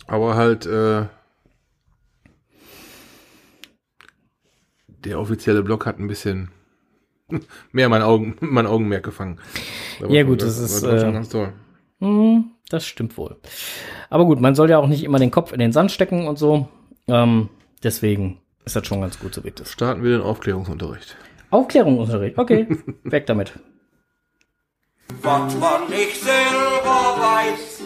[0.08, 1.04] Aber halt, äh,
[4.88, 6.50] der offizielle Blog hat ein bisschen
[7.72, 9.40] mehr mein, Augen, mein Augenmerk gefangen.
[10.10, 11.54] Ja gut, das, das ist war schon äh, ganz toll.
[12.00, 13.36] Mh, das stimmt wohl.
[14.10, 16.38] Aber gut, man soll ja auch nicht immer den Kopf in den Sand stecken und
[16.38, 16.68] so.
[17.08, 17.50] Ähm,
[17.84, 19.72] deswegen ist das schon ganz gut, so wie das.
[19.72, 21.18] Starten wir den Aufklärungsunterricht.
[21.50, 22.68] Aufklärungsunterricht, okay.
[23.04, 23.54] Weg damit.
[25.22, 27.82] Was man nicht selber weiß,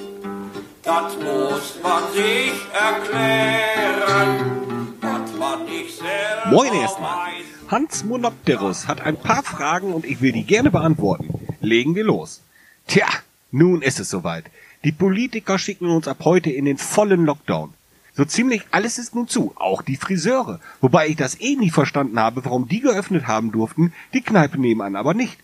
[0.83, 4.57] das muss man sich erklären.
[4.99, 7.31] Was man nicht selber Moin erstmal.
[7.69, 11.33] Hans Monopterus hat ein paar Fragen und ich will die gerne beantworten.
[11.61, 12.41] Legen wir los.
[12.87, 13.07] Tja,
[13.51, 14.45] nun ist es soweit.
[14.83, 17.73] Die Politiker schicken uns ab heute in den vollen Lockdown.
[18.15, 20.59] So ziemlich alles ist nun zu, auch die Friseure.
[20.81, 24.97] Wobei ich das eh nie verstanden habe, warum die geöffnet haben durften, die Kneipe nebenan
[24.97, 25.39] aber nicht.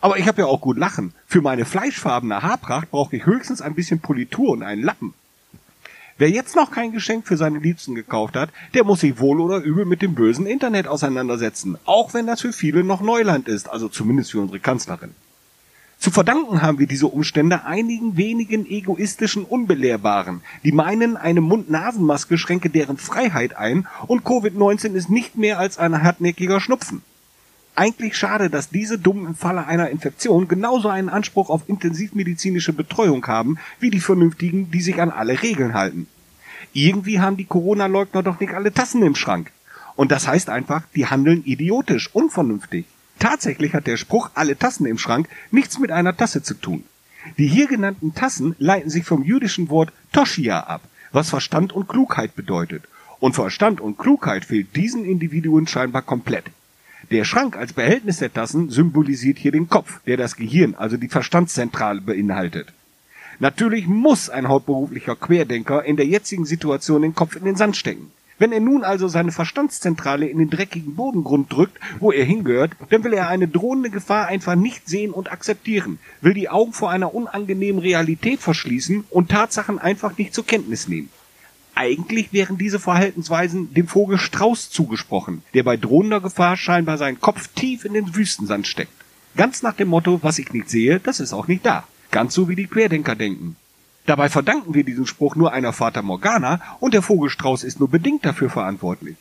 [0.00, 1.12] Aber ich habe ja auch gut lachen.
[1.26, 5.12] Für meine fleischfarbene Haarpracht brauche ich höchstens ein bisschen Politur und einen Lappen.
[6.16, 9.58] Wer jetzt noch kein Geschenk für seine Liebsten gekauft hat, der muss sich wohl oder
[9.58, 13.88] übel mit dem bösen Internet auseinandersetzen, auch wenn das für viele noch Neuland ist, also
[13.88, 15.14] zumindest für unsere Kanzlerin.
[15.98, 22.70] Zu verdanken haben wir diese Umstände einigen wenigen egoistischen Unbelehrbaren, die meinen, eine Mund-Nasen-Maske schränke
[22.70, 27.02] deren Freiheit ein und Covid-19 ist nicht mehr als ein hartnäckiger Schnupfen.
[27.74, 33.26] Eigentlich schade, dass diese Dummen im Falle einer Infektion genauso einen Anspruch auf intensivmedizinische Betreuung
[33.26, 36.06] haben, wie die Vernünftigen, die sich an alle Regeln halten.
[36.72, 39.50] Irgendwie haben die Corona-Leugner doch nicht alle Tassen im Schrank.
[39.96, 42.84] Und das heißt einfach, die handeln idiotisch, unvernünftig.
[43.18, 46.84] Tatsächlich hat der Spruch alle Tassen im Schrank nichts mit einer Tasse zu tun.
[47.36, 52.36] Die hier genannten Tassen leiten sich vom jüdischen Wort Toshia ab, was Verstand und Klugheit
[52.36, 52.84] bedeutet.
[53.20, 56.44] Und Verstand und Klugheit fehlt diesen Individuen scheinbar komplett.
[57.10, 61.08] Der Schrank als Behältnis der Tassen symbolisiert hier den Kopf, der das Gehirn, also die
[61.08, 62.68] Verstandszentrale beinhaltet.
[63.40, 68.10] Natürlich muss ein hauptberuflicher Querdenker in der jetzigen Situation den Kopf in den Sand stecken.
[68.38, 73.02] Wenn er nun also seine Verstandszentrale in den dreckigen Bodengrund drückt, wo er hingehört, dann
[73.02, 77.14] will er eine drohende Gefahr einfach nicht sehen und akzeptieren, will die Augen vor einer
[77.14, 81.10] unangenehmen Realität verschließen und Tatsachen einfach nicht zur Kenntnis nehmen.
[81.74, 87.48] Eigentlich wären diese Verhaltensweisen dem Vogel Strauß zugesprochen, der bei drohender Gefahr scheinbar seinen Kopf
[87.54, 88.92] tief in den Wüstensand steckt.
[89.36, 91.84] Ganz nach dem Motto, was ich nicht sehe, das ist auch nicht da.
[92.10, 93.56] Ganz so wie die Querdenker denken.
[94.08, 98.24] Dabei verdanken wir diesen Spruch nur einer Fata Morgana und der Vogelstrauß ist nur bedingt
[98.24, 99.18] dafür verantwortlich.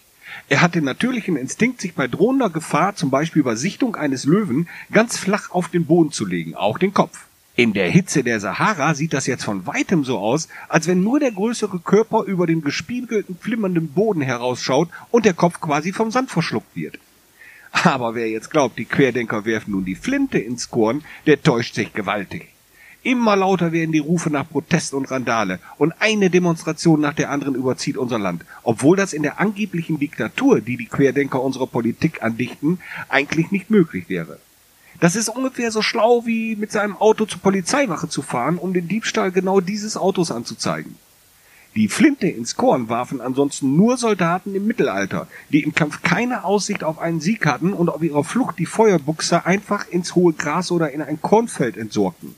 [0.47, 4.69] Er hat den natürlichen Instinkt, sich bei drohender Gefahr, zum Beispiel bei Sichtung eines Löwen,
[4.89, 7.25] ganz flach auf den Boden zu legen, auch den Kopf.
[7.57, 11.19] In der Hitze der Sahara sieht das jetzt von weitem so aus, als wenn nur
[11.19, 16.31] der größere Körper über den gespiegelten, flimmernden Boden herausschaut und der Kopf quasi vom Sand
[16.31, 16.97] verschluckt wird.
[17.73, 21.91] Aber wer jetzt glaubt, die Querdenker werfen nun die Flinte ins Korn, der täuscht sich
[21.91, 22.53] gewaltig.
[23.07, 27.55] Immer lauter werden die Rufe nach Protest und Randale und eine Demonstration nach der anderen
[27.55, 32.81] überzieht unser Land, obwohl das in der angeblichen Diktatur, die die Querdenker unserer Politik andichten,
[33.07, 34.39] eigentlich nicht möglich wäre.
[34.99, 38.89] Das ist ungefähr so schlau wie mit seinem Auto zur Polizeiwache zu fahren, um den
[38.89, 40.97] Diebstahl genau dieses Autos anzuzeigen.
[41.77, 46.83] Die Flinte ins Korn warfen ansonsten nur Soldaten im Mittelalter, die im Kampf keine Aussicht
[46.83, 50.91] auf einen Sieg hatten und auf ihrer Flucht die Feuerbuchse einfach ins hohe Gras oder
[50.91, 52.35] in ein Kornfeld entsorgten.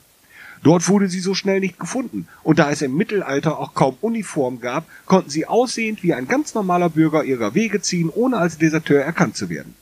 [0.62, 4.60] Dort wurde sie so schnell nicht gefunden, und da es im Mittelalter auch kaum Uniform
[4.60, 9.04] gab, konnten sie aussehend wie ein ganz normaler Bürger ihrer Wege ziehen, ohne als Deserteur
[9.04, 9.76] erkannt zu werden.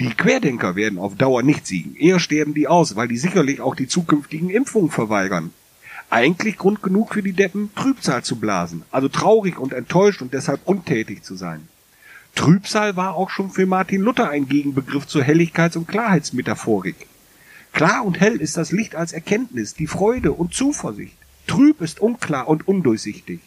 [0.00, 3.74] Die Querdenker werden auf Dauer nicht siegen, eher sterben die aus, weil die sicherlich auch
[3.74, 5.50] die zukünftigen Impfungen verweigern.
[6.10, 10.60] Eigentlich Grund genug für die Deppen, Trübsal zu blasen, also traurig und enttäuscht und deshalb
[10.66, 11.66] untätig zu sein.
[12.34, 17.08] Trübsal war auch schon für Martin Luther ein Gegenbegriff zur Helligkeits- und Klarheitsmetaphorik.
[17.78, 21.16] Klar und hell ist das Licht als Erkenntnis, die Freude und Zuversicht.
[21.46, 23.38] Trüb ist unklar und undurchsichtig.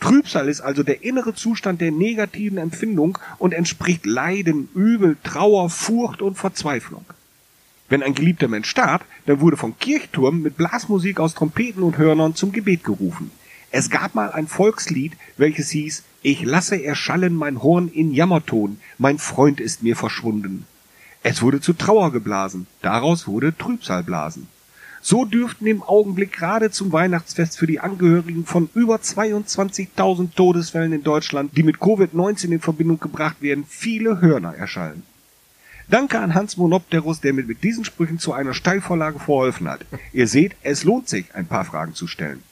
[0.00, 6.20] Trübsal ist also der innere Zustand der negativen Empfindung und entspricht Leiden, Übel, Trauer, Furcht
[6.20, 7.06] und Verzweiflung.
[7.88, 12.34] Wenn ein geliebter Mensch starb, dann wurde vom Kirchturm mit Blasmusik aus Trompeten und Hörnern
[12.34, 13.30] zum Gebet gerufen.
[13.70, 19.16] Es gab mal ein Volkslied, welches hieß Ich lasse erschallen mein Horn in Jammerton, mein
[19.16, 20.66] Freund ist mir verschwunden.
[21.22, 24.48] Es wurde zu Trauer geblasen, daraus wurde Trübsalblasen.
[25.02, 31.02] So dürften im Augenblick gerade zum Weihnachtsfest für die Angehörigen von über 22.000 Todesfällen in
[31.02, 35.02] Deutschland, die mit Covid-19 in Verbindung gebracht werden, viele Hörner erschallen.
[35.88, 39.80] Danke an Hans Monopterus, der mir mit diesen Sprüchen zu einer Steilvorlage verholfen hat.
[40.12, 42.42] Ihr seht, es lohnt sich, ein paar Fragen zu stellen.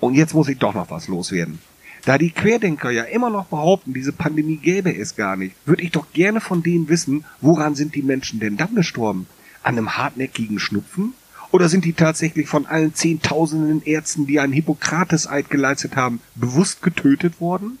[0.00, 1.58] Und jetzt muss ich doch noch was loswerden.
[2.04, 5.90] Da die Querdenker ja immer noch behaupten, diese Pandemie gäbe es gar nicht, würde ich
[5.90, 9.26] doch gerne von denen wissen, woran sind die Menschen denn dann gestorben?
[9.62, 11.14] An einem hartnäckigen Schnupfen?
[11.50, 17.40] Oder sind die tatsächlich von allen zehntausenden Ärzten, die einen Hippokrateseid geleistet haben, bewusst getötet
[17.40, 17.78] worden?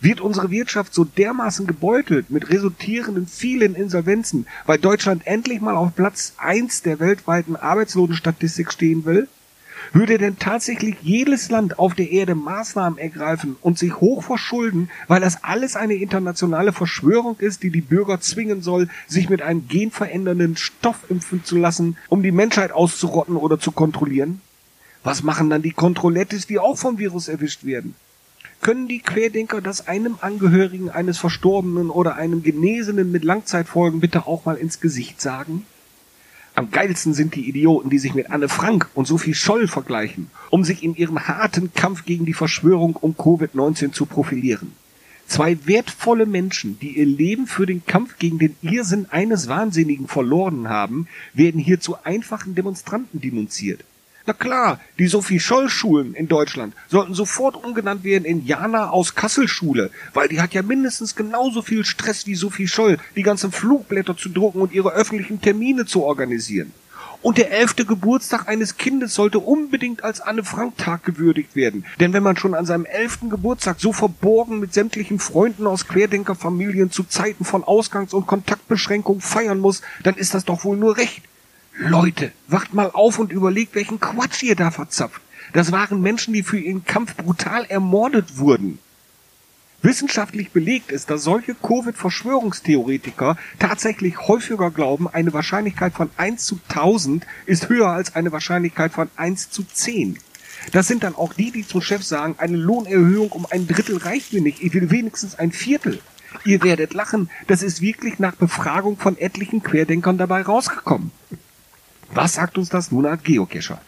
[0.00, 5.94] wird unsere Wirtschaft so dermaßen gebeutelt mit resultierenden vielen Insolvenzen, weil Deutschland endlich mal auf
[5.94, 9.28] Platz eins der weltweiten Arbeitslosenstatistik stehen will?
[9.92, 15.20] Würde denn tatsächlich jedes Land auf der Erde Maßnahmen ergreifen und sich hoch verschulden, weil
[15.20, 20.56] das alles eine internationale Verschwörung ist, die die Bürger zwingen soll, sich mit einem genverändernden
[20.56, 24.40] Stoff impfen zu lassen, um die Menschheit auszurotten oder zu kontrollieren?
[25.02, 27.94] Was machen dann die Kontrollettes, die auch vom Virus erwischt werden?
[28.60, 34.44] Können die Querdenker das einem Angehörigen eines Verstorbenen oder einem Genesenen mit Langzeitfolgen bitte auch
[34.44, 35.64] mal ins Gesicht sagen?
[36.56, 40.64] Am geilsten sind die Idioten, die sich mit Anne Frank und Sophie Scholl vergleichen, um
[40.64, 44.72] sich in ihrem harten Kampf gegen die Verschwörung um Covid-19 zu profilieren.
[45.26, 50.70] Zwei wertvolle Menschen, die ihr Leben für den Kampf gegen den Irrsinn eines Wahnsinnigen verloren
[50.70, 53.84] haben, werden hier zu einfachen Demonstranten denunziert.
[54.28, 59.14] Na klar, die Sophie Scholl Schulen in Deutschland sollten sofort umgenannt werden in Jana aus
[59.14, 63.52] Kassel Schule, weil die hat ja mindestens genauso viel Stress wie Sophie Scholl, die ganzen
[63.52, 66.72] Flugblätter zu drucken und ihre öffentlichen Termine zu organisieren.
[67.22, 71.84] Und der elfte Geburtstag eines Kindes sollte unbedingt als Anne-Frank-Tag gewürdigt werden.
[72.00, 76.90] Denn wenn man schon an seinem elften Geburtstag so verborgen mit sämtlichen Freunden aus Querdenkerfamilien
[76.90, 81.22] zu Zeiten von Ausgangs- und Kontaktbeschränkung feiern muss, dann ist das doch wohl nur recht.
[81.78, 85.20] Leute, wacht mal auf und überlegt, welchen Quatsch ihr da verzapft.
[85.52, 88.78] Das waren Menschen, die für ihren Kampf brutal ermordet wurden.
[89.82, 97.26] Wissenschaftlich belegt ist, dass solche Covid-Verschwörungstheoretiker tatsächlich häufiger glauben, eine Wahrscheinlichkeit von 1 zu 1000
[97.44, 100.18] ist höher als eine Wahrscheinlichkeit von 1 zu 10.
[100.72, 104.32] Das sind dann auch die, die zum Chef sagen, eine Lohnerhöhung um ein Drittel reicht
[104.32, 106.00] mir nicht, ich will wenigstens ein Viertel.
[106.44, 111.12] Ihr werdet lachen, das ist wirklich nach Befragung von etlichen Querdenkern dabei rausgekommen.
[112.12, 113.80] Was sagt uns das nun als Geocacher?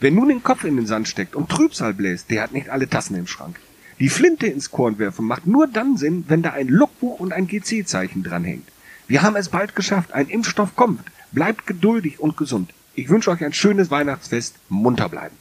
[0.00, 2.88] Wer nun den Kopf in den Sand steckt und Trübsal bläst, der hat nicht alle
[2.88, 3.58] Tassen im Schrank.
[3.98, 7.48] Die Flinte ins Korn werfen macht nur dann Sinn, wenn da ein Logbuch und ein
[7.48, 8.68] GC-Zeichen dranhängt.
[9.08, 11.00] Wir haben es bald geschafft, ein Impfstoff kommt.
[11.32, 12.72] Bleibt geduldig und gesund.
[12.94, 14.56] Ich wünsche euch ein schönes Weihnachtsfest.
[14.68, 15.36] Munter bleiben.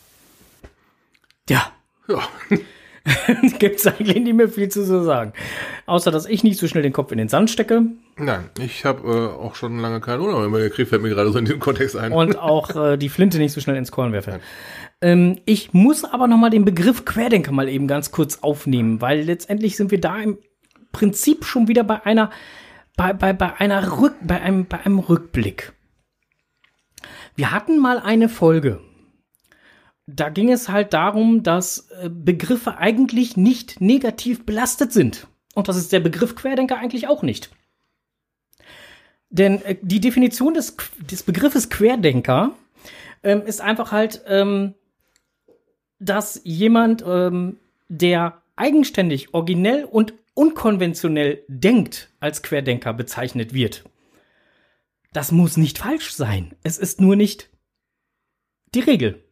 [1.49, 1.72] Ja,
[2.07, 2.28] Ja.
[3.60, 5.34] gibt's eigentlich nicht mehr viel zu so sagen.
[5.86, 7.84] Außer, dass ich nicht so schnell den Kopf in den Sand stecke
[8.20, 11.38] Nein, ich habe äh, auch schon lange keine Urlaub mehr gekriegt, fällt mir gerade so
[11.38, 12.12] in dem Kontext ein.
[12.12, 14.39] und auch äh, die Flinte nicht so schnell ins Korn werfe.
[15.01, 19.22] Ähm, ich muss aber noch mal den Begriff Querdenker mal eben ganz kurz aufnehmen, weil
[19.22, 20.39] letztendlich sind wir da im
[20.91, 22.32] Prinzip schon wieder bei einer,
[22.95, 25.74] bei, bei, bei einer Rück, bei einem, bei einem Rückblick.
[27.36, 28.80] Wir hatten mal eine Folge.
[30.08, 35.28] Da ging es halt darum, dass äh, Begriffe eigentlich nicht negativ belastet sind.
[35.53, 37.51] Und das ist der Begriff Querdenker eigentlich auch nicht.
[39.30, 40.78] Denn äh, die Definition des,
[41.12, 42.55] des Begriffes Querdenker
[43.24, 44.76] ähm, ist einfach halt, ähm,
[45.99, 47.58] dass jemand, ähm,
[47.89, 53.84] der eigenständig, originell und unkonventionell denkt, als Querdenker bezeichnet wird.
[55.14, 56.53] Das muss nicht falsch sein.
[56.64, 57.49] Es ist nur nicht
[58.76, 59.24] die Regel.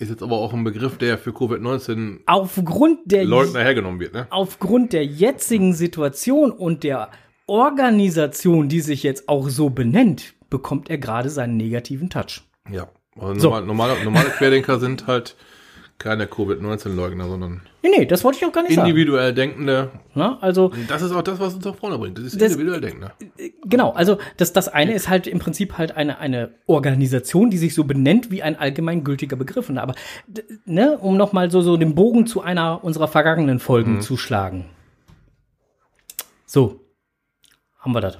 [0.00, 4.26] Ist jetzt aber auch ein Begriff, der für Covid-19 Aufgrund der Leugner hergenommen wird, ne?
[4.30, 7.10] aufgrund der jetzigen Situation und der
[7.46, 12.42] Organisation, die sich jetzt auch so benennt, bekommt er gerade seinen negativen Touch.
[12.70, 12.88] Ja.
[13.18, 13.48] Also So.
[13.50, 15.36] normal, normale, normale Querdenker sind halt
[16.00, 18.88] keine Covid-19-Leugner, sondern Nee, nee, das wollte ich auch gar nicht sagen.
[18.88, 19.90] individuell Denkende.
[20.14, 22.18] Na, also, das ist auch das, was uns nach vorne bringt.
[22.18, 23.12] Das ist Das- individuell Denkende.
[23.64, 27.74] genau, also das, das eine ist halt im Prinzip halt eine, eine Organisation, die sich
[27.74, 29.68] so benennt wie ein allgemeingültiger Begriff.
[29.68, 29.94] Und Aber,
[30.64, 34.66] ne, um nochmal so, so den Bogen zu einer unserer vergangenen Folgen zu schlagen.
[36.46, 36.80] So,
[37.78, 38.18] haben wir das.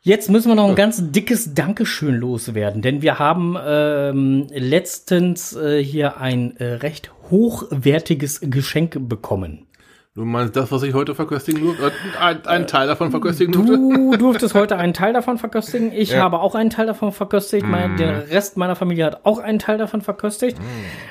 [0.00, 5.82] Jetzt müssen wir noch ein ganz dickes Dankeschön loswerden, denn wir haben ähm, letztens äh,
[5.82, 9.66] hier ein äh, recht hochwertiges Geschenk bekommen.
[10.14, 11.92] Du meinst das, was ich heute verköstigen durfte?
[12.20, 13.72] Ein, ein Teil davon verköstigen durfte?
[13.76, 15.92] Du durftest heute einen Teil davon verköstigen.
[15.92, 16.22] Ich Ja.
[16.22, 17.66] habe auch einen Teil davon verköstigt.
[17.66, 20.58] Mein, der Rest meiner Familie hat auch einen Teil davon verköstigt.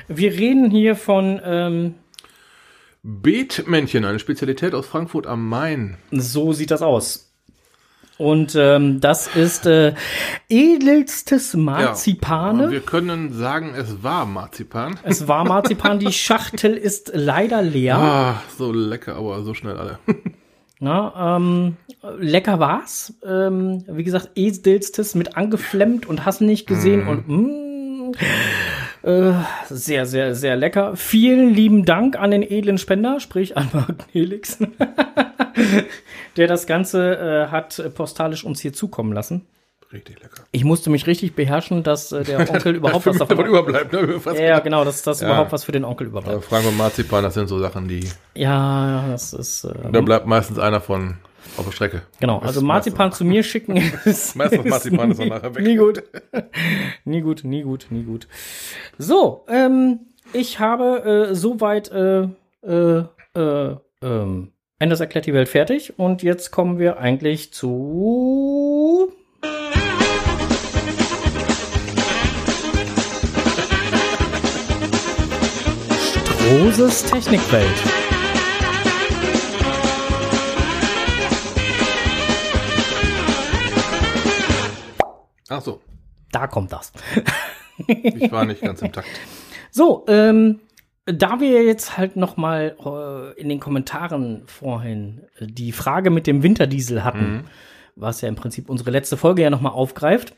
[0.08, 1.94] Wir reden hier von, ähm,
[3.02, 5.96] Beetmännchen, eine Spezialität aus Frankfurt am Main.
[6.10, 7.27] so sieht das aus.
[8.18, 9.94] Und ähm, das ist äh,
[10.48, 12.70] edelstes Ja, Marzipane.
[12.70, 14.98] wir können sagen, es war Marzipan.
[15.04, 16.00] es war Marzipan.
[16.00, 17.96] Die Schachtel ist leider leer.
[17.96, 19.98] Ah, so lecker, aber so schnell alle.
[20.80, 21.76] Na, ähm,
[22.18, 23.14] lecker war's.
[23.24, 28.12] Ähm, wie gesagt, edelstes mit angeflemmt und hast nicht gesehen und mm,
[29.08, 29.32] äh,
[29.68, 30.96] sehr, sehr, sehr lecker.
[30.96, 34.58] Vielen lieben Dank an den edlen Spender, sprich an Mark Helix,
[36.36, 39.46] der das Ganze äh, hat postalisch uns hier zukommen lassen.
[39.90, 40.42] Richtig lecker.
[40.52, 44.20] Ich musste mich richtig beherrschen, dass äh, der Onkel überhaupt was davon überbleibt, ne?
[44.38, 45.28] Ja, genau, dass das Ja.
[45.28, 46.44] überhaupt was für den Onkel überbleibt.
[46.44, 48.06] Frank und Marzipan, das sind so Sachen, die.
[48.34, 51.16] Ja, das ist äh, Da bleibt meistens einer von
[51.56, 52.02] auf der Strecke.
[52.20, 52.38] genau.
[52.38, 55.64] Also Marzipan zu mir schicken ist, Meistens Marzipan ist dann nie, nachher weg.
[55.64, 56.02] nie gut.
[57.04, 58.28] nie gut, nie gut, nie gut.
[58.98, 60.00] So, ähm,
[60.32, 62.28] ich habe äh, soweit äh,
[62.62, 69.12] äh, äh, ähm, Anders erklärt die Welt fertig und jetzt kommen wir eigentlich zu
[76.00, 77.97] Strohses Technikwelt.
[85.48, 85.80] Ach so,
[86.32, 86.92] Da kommt das.
[87.86, 89.08] ich war nicht ganz im Takt.
[89.70, 90.60] So, ähm,
[91.04, 92.74] da wir jetzt halt noch mal
[93.36, 97.44] äh, in den Kommentaren vorhin äh, die Frage mit dem Winterdiesel hatten,
[97.96, 100.34] was ja im Prinzip unsere letzte Folge ja noch mal aufgreift,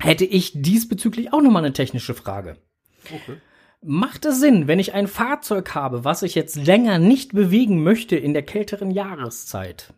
[0.00, 2.56] hätte ich diesbezüglich auch noch mal eine technische Frage.
[3.04, 3.36] Okay.
[3.82, 8.16] Macht es Sinn, wenn ich ein Fahrzeug habe, was ich jetzt länger nicht bewegen möchte
[8.16, 9.92] in der kälteren Jahreszeit,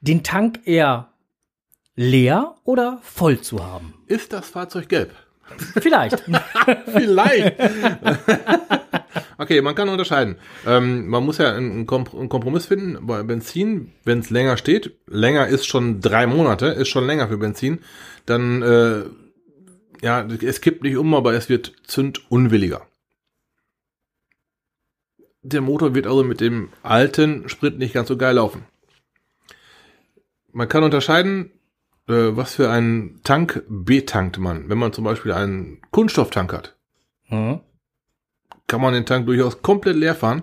[0.00, 1.11] den Tank eher
[1.94, 3.94] leer oder voll zu haben?
[4.06, 5.14] Ist das Fahrzeug gelb?
[5.80, 6.20] Vielleicht.
[6.86, 7.60] Vielleicht.
[9.38, 10.36] okay, man kann unterscheiden.
[10.66, 13.06] Ähm, man muss ja einen, Komp einen Kompromiss finden.
[13.06, 17.38] Bei Benzin, wenn es länger steht, länger ist schon drei Monate, ist schon länger für
[17.38, 17.80] Benzin,
[18.26, 19.04] dann, äh,
[20.04, 22.86] ja, es kippt nicht um, aber es wird zündunwilliger.
[25.42, 28.64] Der Motor wird also mit dem alten Sprit nicht ganz so geil laufen.
[30.52, 31.50] Man kann unterscheiden,
[32.08, 34.68] äh, was für einen Tank betankt man.
[34.68, 36.76] Wenn man zum Beispiel einen Kunststofftank hat,
[37.24, 37.60] Hm.
[38.66, 40.42] kann man den Tank durchaus komplett leer fahren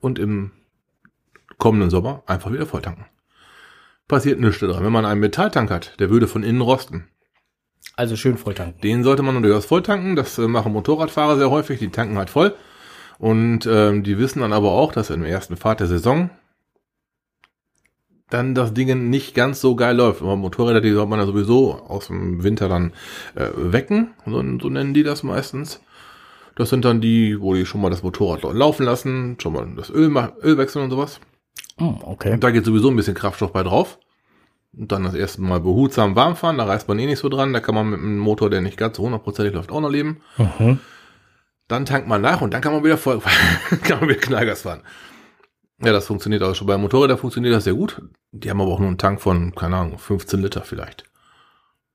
[0.00, 0.50] und im
[1.58, 3.06] kommenden Sommer einfach wieder voll tanken.
[4.08, 4.84] Passiert nichts dran.
[4.84, 7.08] Wenn man einen Metalltank hat, der würde von innen rosten.
[7.96, 8.80] Also schön voll tanken.
[8.80, 10.16] Den sollte man durchaus voll tanken.
[10.16, 11.78] Das äh, machen Motorradfahrer sehr häufig.
[11.78, 12.54] Die tanken halt voll.
[13.18, 16.30] Und ähm, die wissen dann aber auch, dass im ersten Fahrt der Saison
[18.32, 20.22] dann das Ding nicht ganz so geil läuft.
[20.22, 22.92] Aber Motorräder, die soll man ja sowieso aus dem Winter dann
[23.34, 24.14] äh, wecken.
[24.26, 25.80] So, so nennen die das meistens.
[26.54, 29.90] Das sind dann die, wo die schon mal das Motorrad laufen lassen, schon mal das
[29.90, 31.20] Öl, Öl wechseln und sowas.
[31.78, 32.32] Hm, okay.
[32.34, 33.98] Und da geht sowieso ein bisschen Kraftstoff bei drauf.
[34.76, 37.52] Und dann das erste Mal behutsam warm fahren, da reißt man eh nicht so dran.
[37.52, 40.22] Da kann man mit einem Motor, der nicht ganz so hundertprozentig läuft, auch noch leben.
[40.38, 40.78] Mhm.
[41.68, 43.20] Dann tankt man nach und dann kann man wieder voll,
[43.84, 44.82] kann man wieder Knallgas fahren.
[45.84, 46.66] Ja, das funktioniert auch schon.
[46.66, 48.00] Bei Motorrädern funktioniert das sehr gut.
[48.32, 51.04] Die haben aber auch nur einen Tank von, keine Ahnung, 15 Liter vielleicht.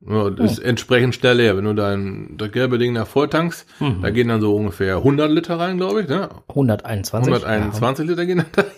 [0.01, 1.57] Ja, das ist entsprechend schnell leer.
[1.57, 4.01] Wenn du dein, das gelbe Ding nach voll tankst, Mhm.
[4.01, 6.07] da gehen dann so ungefähr 100 Liter rein, glaube ich.
[6.07, 6.29] Ne?
[6.49, 7.33] 121.
[7.33, 8.65] 121 Liter gehen dann da.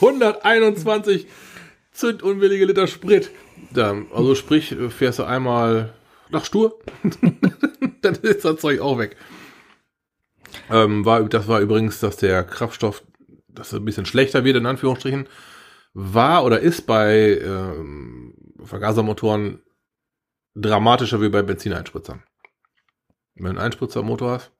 [0.00, 1.26] 121
[1.92, 3.30] zündunwillige Liter Sprit.
[4.12, 5.92] Also sprich, fährst du einmal
[6.30, 6.78] nach Stur,
[8.02, 9.16] dann ist das Zeug auch weg.
[10.70, 13.02] Ähm, war, das war übrigens, dass der Kraftstoff,
[13.48, 15.28] dass er ein bisschen schlechter wird, in Anführungsstrichen,
[15.94, 19.62] war oder ist bei ähm, Vergasermotoren
[20.54, 22.22] dramatischer wie bei Benzineinspritzern.
[23.34, 24.52] Wenn du einen Einspritzermotor hast,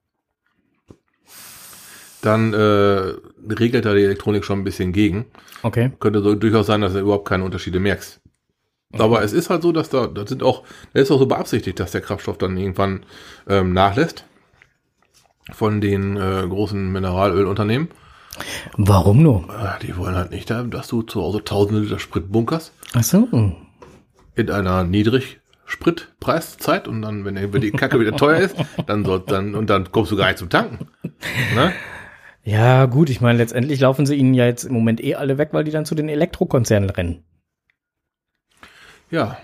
[2.23, 3.15] dann äh,
[3.53, 5.27] regelt da die Elektronik schon ein bisschen gegen.
[5.63, 5.93] Okay.
[6.01, 8.21] Könnte so durchaus sein, dass du überhaupt keine Unterschiede merkst.
[8.93, 11.79] Aber es ist halt so, dass da, das sind auch, das ist auch so beabsichtigt,
[11.79, 13.05] dass der Kraftstoff dann irgendwann
[13.47, 14.25] ähm, nachlässt
[15.53, 17.89] von den äh, großen Mineralölunternehmen.
[18.77, 19.49] Warum nur?
[19.51, 23.27] Äh, die wollen halt nicht, dass du zu Hause tausende Liter Sprit bunkerst Ach so.
[24.37, 29.23] in einer Niedrigspritpreiszeit und dann, wenn, der- wenn die Kacke wieder teuer ist, dann soll
[29.27, 30.89] dann und dann kommst du gar nicht zum Tanken.
[31.55, 31.73] Ne?
[32.45, 35.49] Ja, gut, ich meine, letztendlich laufen sie ihnen ja jetzt im Moment eh alle weg,
[35.53, 37.25] weil die dann zu den Elektrokonzernen rennen.
[39.11, 39.39] Ja.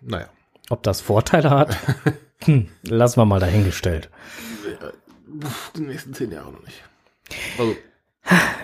[0.00, 0.26] Naja.
[0.70, 1.76] Ob das Vorteile hat?
[2.44, 4.10] hm, lassen wir mal dahingestellt.
[5.76, 6.82] Die nächsten zehn Jahre noch nicht.
[7.58, 7.76] Also,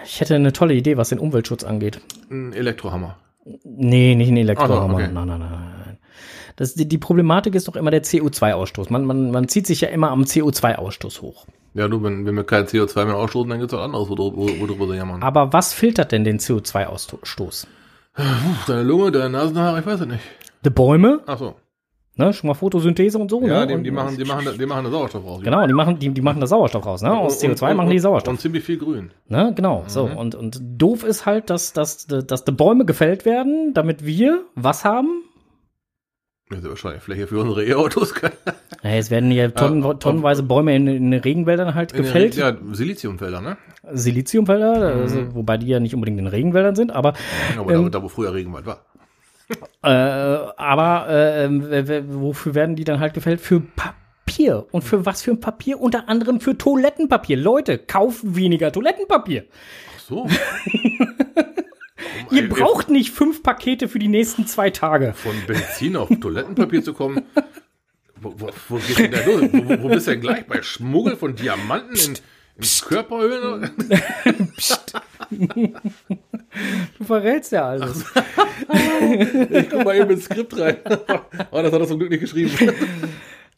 [0.05, 2.01] Ich hätte eine tolle Idee, was den Umweltschutz angeht.
[2.31, 3.17] ein Elektrohammer.
[3.65, 4.99] Nee, nicht ein Elektrohammer.
[4.99, 5.13] So, okay.
[5.13, 5.99] Nein, nein, nein, nein.
[6.57, 8.91] Das, die, die Problematik ist doch immer der CO2-Ausstoß.
[8.91, 11.47] Man, man, man zieht sich ja immer am CO2-Ausstoß hoch.
[11.75, 14.49] Ja, du, wenn, wenn wir kein CO2 mehr ausstoßen, dann gibt's was anderes, wo, wo,
[14.61, 15.23] wo drüber sie jammern.
[15.23, 17.67] Aber was filtert denn den CO2-Ausstoß?
[18.67, 20.23] Deine Lunge, deine Nasenhaare, ich weiß es nicht.
[20.65, 21.55] Die Bäume, Ach so.
[22.17, 23.41] Ne, schon mal Photosynthese und so.
[23.47, 23.77] Ja, ne?
[23.77, 25.41] die, die machen, die machen, da- die machen da Sauerstoff raus.
[25.43, 27.13] Genau, die machen, die, die machen da Sauerstoff raus, ne?
[27.17, 28.33] Aus Und- CO2 und- machen die Sauerstoff.
[28.35, 29.11] Und ziemlich viel Grün.
[29.29, 30.05] Ne, genau, so.
[30.05, 34.85] Und, und doof ist halt, dass, dass, dass die Bäume gefällt werden, damit wir was
[34.85, 35.23] haben?
[36.49, 38.15] Das ist wahrscheinlich Fläche für unsere E-Autos.
[38.83, 42.37] Ja, es werden hier tonnen, Ja, tonnenweise Bäume in, in den Regenwäldern halt den gefällt.
[42.37, 43.57] Ja, Siliziumfelder, ne?
[43.93, 47.15] Siliziumfelder, also, wobei die ja nicht unbedingt in Regenwäldern sind, aber
[47.59, 48.85] Aber Ähm, da, wo früher Regenwald war.
[49.83, 51.49] Äh, aber äh,
[51.89, 53.41] w- wofür werden die dann halt gefällt?
[53.41, 54.67] Für Papier.
[54.73, 55.81] Und für was für ein Papier?
[55.81, 57.37] Unter anderem für Toilettenpapier.
[57.37, 59.45] Leute, kauft weniger Toilettenpapier.
[59.97, 60.29] Ach so.
[62.31, 65.13] Ihr braucht nicht fünf Pakete für die nächsten zwei Tage.
[65.15, 67.23] Von Benzin auf Toilettenpapier zu kommen.
[68.19, 69.43] Wo, wo, wo geht denn da los?
[69.53, 70.47] Wo, wo, wo bist du denn gleich?
[70.47, 72.15] Bei Schmuggel von Diamanten in,
[72.59, 73.71] in Körperhöhlen?
[76.99, 78.05] Du verrätst ja alles.
[79.51, 80.77] Ich guck mal eben ins Skript rein.
[81.51, 82.51] Oh, das hat er zum Glück nicht geschrieben.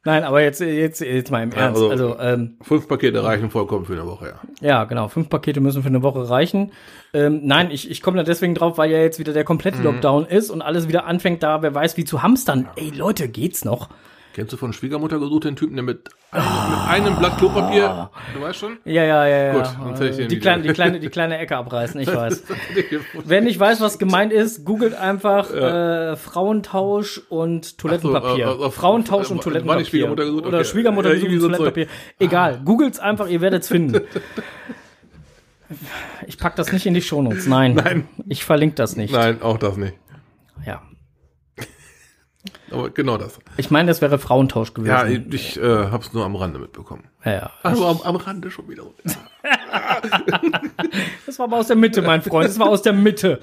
[0.05, 1.81] Nein, aber jetzt, jetzt, jetzt mal im Ernst.
[1.81, 4.27] also- Also, ähm, Fünf Pakete reichen vollkommen für eine Woche,
[4.61, 4.69] ja.
[4.69, 5.09] ja, genau.
[5.09, 6.73] Fünf Pakete müssen für eine Woche reichen.
[7.15, 10.27] Ähm, nein, ich, ich komme da deswegen drauf, weil ja jetzt wieder der komplette Lockdown
[10.27, 12.69] ist und alles wieder anfängt, da wer weiß wie zu hamstern.
[12.77, 13.89] Ey, Leute, geht's noch?
[14.35, 18.41] Kennst du von Schwiegermutter gesucht den Typen, der mit, einem- mit einem Blatt Klopapier, du
[18.41, 18.77] weißt schon?
[18.85, 19.53] Ja, ja, ja, ja.
[19.55, 22.45] Gut, sonst hätte ich den die, kleine, die, kleine, die kleine Ecke abreißen, ich weiß.
[23.25, 28.47] Wer nicht weiß, was gemeint ist, googelt einfach äh, Frauentausch und Toilettenpapier.
[28.53, 29.85] So, äh, äh, Frauentausch und war nicht Toilettenpapier.
[29.87, 30.47] Schwiegermutter gesucht?
[30.47, 30.69] Oder Okay.
[30.69, 31.87] Schwiegermutter Ja, gesucht und irgendwie so Toilettenpapier.
[32.21, 34.03] Egal, googelt's einfach, ihr werdet's finden.
[36.27, 37.75] Ich pack das nicht in die Shownotes, nein.
[37.75, 38.09] Nein.
[38.27, 39.13] Ich verlinke das nicht.
[39.13, 39.95] Nein, auch das nicht.
[42.71, 43.39] Aber genau das.
[43.57, 44.91] Ich meine, das wäre Frauentausch gewesen.
[44.91, 47.05] Ja, ich, äh, hab's nur am Rande mitbekommen.
[47.25, 47.51] ja, ja.
[47.63, 48.85] Also am, am Rande schon wieder.
[51.27, 52.49] Das war aber aus der Mitte, mein Freund.
[52.49, 53.41] Das war aus der Mitte.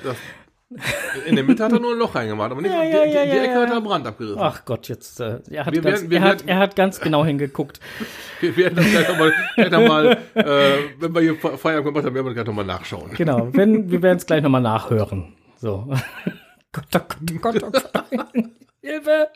[1.28, 3.12] In der Mitte hat er nur ein Loch reingemacht, aber nicht, Ja, die, ja, die,
[3.32, 4.40] die ja, Ecke hat er am Rand abgerissen.
[4.42, 5.20] Ach Gott, jetzt.
[5.20, 7.80] Äh, er, hat Wir ganz, werden- er, hat, werden- er hat ganz genau hingeguckt.
[8.42, 9.34] Wir werden das gleich nochmal,
[9.70, 13.14] noch mal, äh, wenn wir hier Fe- Feierabend gemacht haben, werden wir gleich nochmal nachschauen.
[13.14, 15.34] Genau, wenn, wir werden es gleich nochmal nachhören.
[15.58, 15.88] So.
[16.74, 18.46] Gott, oh Gott, oh Gott, oh Gott.
[18.86, 19.30] Hilfe!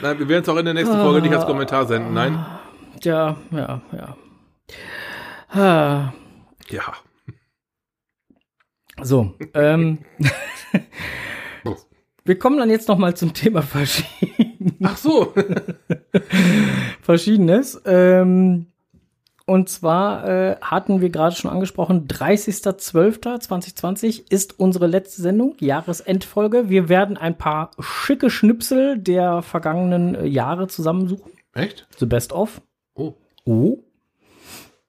[0.00, 2.14] Nein, wir werden es auch in der nächsten Folge nicht als Kommentar senden.
[2.14, 2.42] Nein.
[3.02, 4.16] Ja, ja, ja.
[5.50, 6.12] Ah,
[6.70, 6.94] Ja.
[9.02, 9.98] So, ähm,
[12.24, 15.34] wir kommen dann jetzt nochmal zum Thema Verschieden Ach so.
[17.02, 17.80] Verschiedenes.
[17.84, 18.66] Ähm,
[19.50, 26.68] und zwar äh, hatten wir gerade schon angesprochen, 30.12.2020 ist unsere letzte Sendung, Jahresendfolge.
[26.70, 31.32] Wir werden ein paar schicke Schnipsel der vergangenen äh, Jahre zusammensuchen.
[31.52, 31.88] Echt?
[31.98, 32.60] The Best of.
[32.94, 33.14] Oh.
[33.44, 33.78] Oh.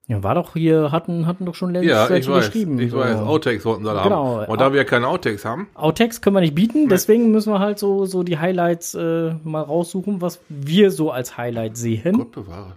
[0.07, 2.45] Ja, war doch hier, hatten, hatten doch schon längst Ja, ich weiß.
[2.47, 2.78] geschrieben.
[2.80, 2.97] Ich so.
[2.97, 3.16] weiß.
[3.18, 4.41] Outtakes wollten sie da Genau.
[4.41, 4.51] haben.
[4.51, 7.57] Und da wir ja keine Outtakes haben, Outtakes können wir nicht bieten, deswegen müssen wir
[7.59, 12.16] halt so, so die Highlights äh, mal raussuchen, was wir so als Highlight sehen.
[12.18, 12.74] Gott bewahre.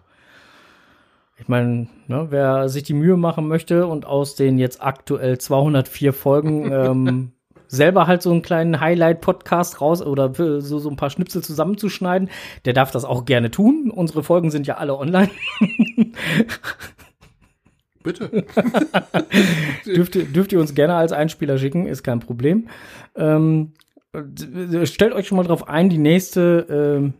[1.36, 6.12] Ich meine, ne, wer sich die Mühe machen möchte und aus den jetzt aktuell 204
[6.12, 7.32] Folgen ähm,
[7.66, 12.30] selber halt so einen kleinen Highlight-Podcast raus oder so, so ein paar Schnipsel zusammenzuschneiden,
[12.64, 13.90] der darf das auch gerne tun.
[13.90, 15.30] Unsere Folgen sind ja alle online.
[18.04, 18.30] Bitte.
[19.86, 22.68] dürft, ihr, dürft ihr uns gerne als Einspieler schicken, ist kein Problem.
[23.16, 23.72] Ähm,
[24.84, 26.66] stellt euch schon mal drauf ein, die nächste
[27.00, 27.14] ähm,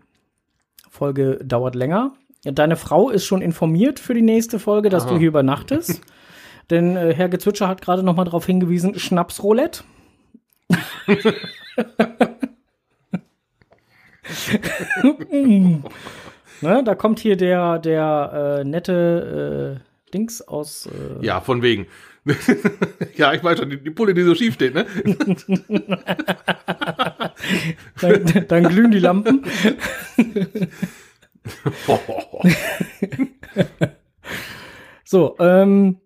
[0.89, 2.13] Folge dauert länger.
[2.45, 5.13] Ja, Deine Frau ist schon informiert für die nächste Folge, dass Aha.
[5.13, 6.01] du hier übernachtest.
[6.71, 9.85] Denn äh, Herr Gezwitscher hat gerade noch mal darauf hingewiesen, Schnapsroulette.
[15.31, 21.87] ne, da kommt hier der, der äh, nette äh, Dings aus äh, Ja, von wegen.
[23.17, 24.87] ja, ich weiß schon, die, die Pulle, die so schief steht, ne?
[28.01, 29.45] dann, dann glühen die Lampen.
[35.05, 35.99] So, ähm,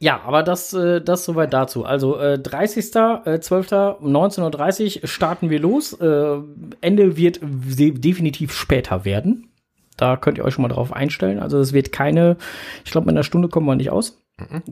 [0.00, 1.84] ja, aber das, äh, das soweit dazu.
[1.84, 5.92] Also äh, 30.12.19.30 Uhr starten wir los.
[5.94, 6.38] Äh,
[6.80, 9.50] Ende wird de definitiv später werden.
[9.96, 11.40] Da könnt ihr euch schon mal drauf einstellen.
[11.40, 12.36] Also es wird keine,
[12.84, 14.22] ich glaube, in einer Stunde kommen wir nicht aus.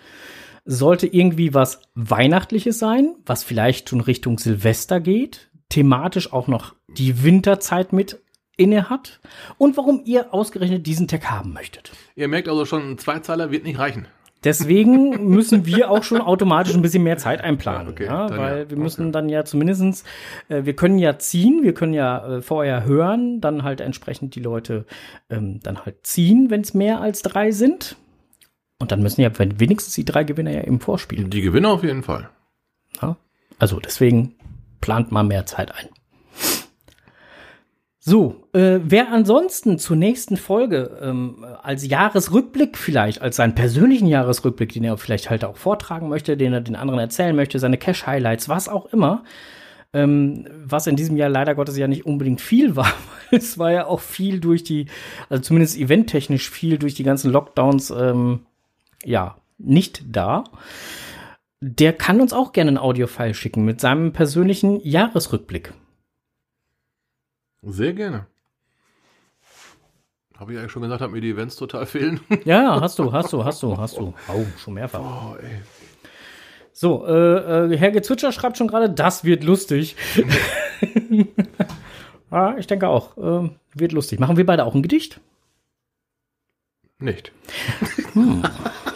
[0.66, 7.24] sollte irgendwie was Weihnachtliches sein, was vielleicht schon Richtung Silvester geht, thematisch auch noch die
[7.24, 8.20] Winterzeit mit
[8.58, 9.20] inne hat
[9.58, 11.92] und warum ihr ausgerechnet diesen Tag haben möchtet.
[12.16, 14.08] Ihr merkt also schon, ein Zweizeiler wird nicht reichen.
[14.44, 18.70] Deswegen müssen wir auch schon automatisch ein bisschen mehr Zeit einplanen, okay, ja, weil ja.
[18.70, 19.12] wir müssen Okay.
[19.12, 20.04] dann ja zumindestens,
[20.50, 24.42] äh, wir können ja ziehen, wir können ja äh, vorher hören, dann halt entsprechend die
[24.42, 24.86] Leute
[25.30, 27.96] ähm, dann halt ziehen, wenn es mehr als drei sind.
[28.80, 31.30] Und dann müssen ja wenn wenigstens die drei Gewinner ja eben vorspielen.
[31.30, 32.30] Die Gewinner auf jeden Fall.
[33.02, 33.18] Ja?
[33.60, 34.36] Also deswegen
[34.82, 35.90] plant mal mehr Zeit ein.
[38.02, 44.72] So, äh, wer ansonsten zur nächsten Folge ähm, als Jahresrückblick vielleicht, als seinen persönlichen Jahresrückblick,
[44.72, 48.48] den er vielleicht halt auch vortragen möchte, den er den anderen erzählen möchte, seine Cash-Highlights,
[48.48, 49.26] was auch immer,
[49.92, 52.94] ähm, was in diesem Jahr leider Gottes ja nicht unbedingt viel war,
[53.30, 54.86] weil es war ja auch viel durch die,
[55.30, 58.46] also zumindest eventtechnisch viel durch die ganzen Lockdowns, ähm,
[59.04, 60.44] ja, nicht da.
[61.62, 65.74] Der kann uns auch gerne ein Audiofile schicken mit seinem persönlichen Jahresrückblick.
[67.62, 68.28] Sehr gerne.
[70.38, 72.22] Habe ich eigentlich schon gesagt, dass mir die Events total fehlen?
[72.46, 74.14] Ja, hast du, hast du, hast du, hast du.
[74.30, 75.34] Oh, schon mehrfach.
[75.34, 75.62] Oh, ey.
[76.72, 79.98] So, äh, äh, Herr Gezwitscher schreibt schon gerade, das wird lustig.
[82.32, 83.18] ja, ich denke auch.
[83.18, 84.20] ähm, wird lustig.
[84.20, 85.20] Machen wir beide auch ein Gedicht?
[87.00, 87.34] Nicht.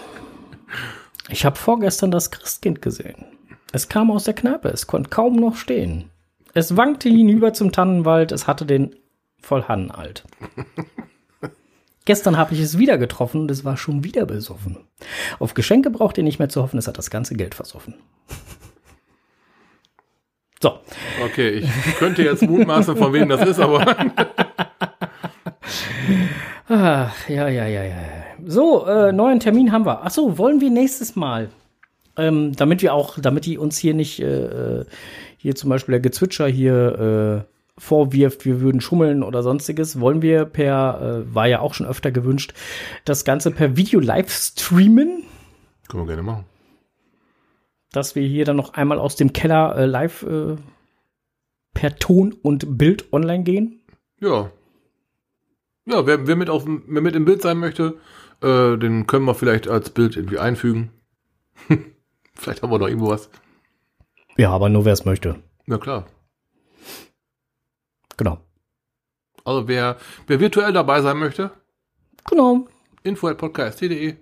[1.30, 3.26] Ich habe vorgestern das Christkind gesehen.
[3.72, 6.10] Es kam aus der Kneipe, es konnte kaum noch stehen.
[6.54, 8.96] Es wankte hinüber zum Tannenwald, es hatte den
[9.42, 10.24] voll Hannenalt.
[12.06, 14.78] Gestern habe ich es wieder getroffen und es war schon wieder besoffen.
[15.40, 17.96] Auf Geschenke braucht ihr nicht mehr zu hoffen, es hat das ganze Geld versoffen.
[20.62, 20.80] So,
[21.22, 23.86] Okay, ich könnte jetzt mutmaßen, von wem das ist, aber
[26.70, 28.23] Ach, ja, ja, ja, ja.
[28.46, 30.04] So, äh, neuen Termin haben wir.
[30.04, 31.50] Ach so, wollen wir nächstes Mal,
[32.18, 34.86] ähm, damit wir auch, damit die uns hier nicht, äh, äh,
[35.38, 40.46] hier zum Beispiel der Gezwitscher hier äh, vorwirft, wir würden schummeln oder sonstiges, wollen wir
[40.46, 42.54] per, äh, war ja auch schon öfter gewünscht,
[43.06, 45.24] das Ganze per Video live streamen,
[45.90, 46.46] können wir gerne machen.
[47.92, 50.26] dass wir hier dann noch einmal aus dem Keller äh, live
[51.74, 53.82] per Ton und Bild online gehen.
[54.20, 54.52] Ja.
[55.86, 57.96] Ja, wer, wer, mit auf, wer mit im Bild sein möchte,
[58.44, 60.92] äh, den können wir vielleicht als Bild irgendwie einfügen.
[62.36, 63.30] vielleicht haben wir noch irgendwo was.
[64.38, 65.42] Ja, aber nur wer es möchte.
[65.68, 66.08] Ja, klar.
[68.18, 68.40] Genau.
[69.46, 71.52] Also wer, wer virtuell dabei sein möchte,
[72.30, 72.68] Genau.
[73.04, 74.16] info at podcast.de.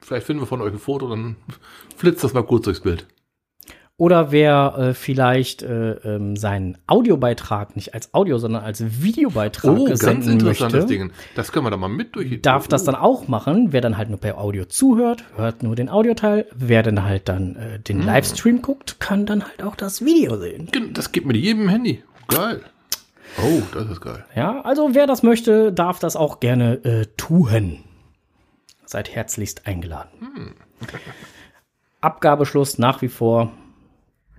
[0.00, 1.36] Vielleicht finden wir von euch ein Foto, dann
[1.96, 3.06] flitzt das mal kurz durchs Bild.
[3.98, 9.84] Oder wer äh, vielleicht äh, ähm, seinen Audiobeitrag nicht als Audio, sondern als Videobeitrag Oh,
[9.86, 11.12] ganz senden interessantes möchte, Ding.
[11.34, 12.42] Das können wir dann mal mit durch.
[12.42, 13.68] darf das dann auch machen.
[13.72, 16.44] Wer dann halt nur per Audio zuhört, hört nur den Audioteil.
[16.54, 18.06] Wer dann halt dann äh, den Hm.
[18.06, 20.68] Livestream guckt, kann dann halt auch das Video sehen.
[20.92, 22.02] Das gibt mit jedem Handy.
[22.28, 22.60] Geil.
[23.42, 24.26] Oh, das ist geil.
[24.34, 27.78] Ja, also wer das möchte, darf das auch gerne äh, tun.
[28.84, 30.10] Seid herzlichst eingeladen.
[30.20, 30.54] Hm.
[32.02, 33.52] Abgabeschluss nach wie vor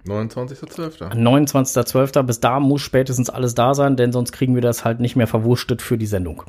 [0.08, 1.14] 29.12.
[1.14, 2.24] 29.12.
[2.24, 5.28] Bis da muss spätestens alles da sein, denn sonst kriegen wir das halt nicht mehr
[5.28, 6.43] verwurstet für die Sendung.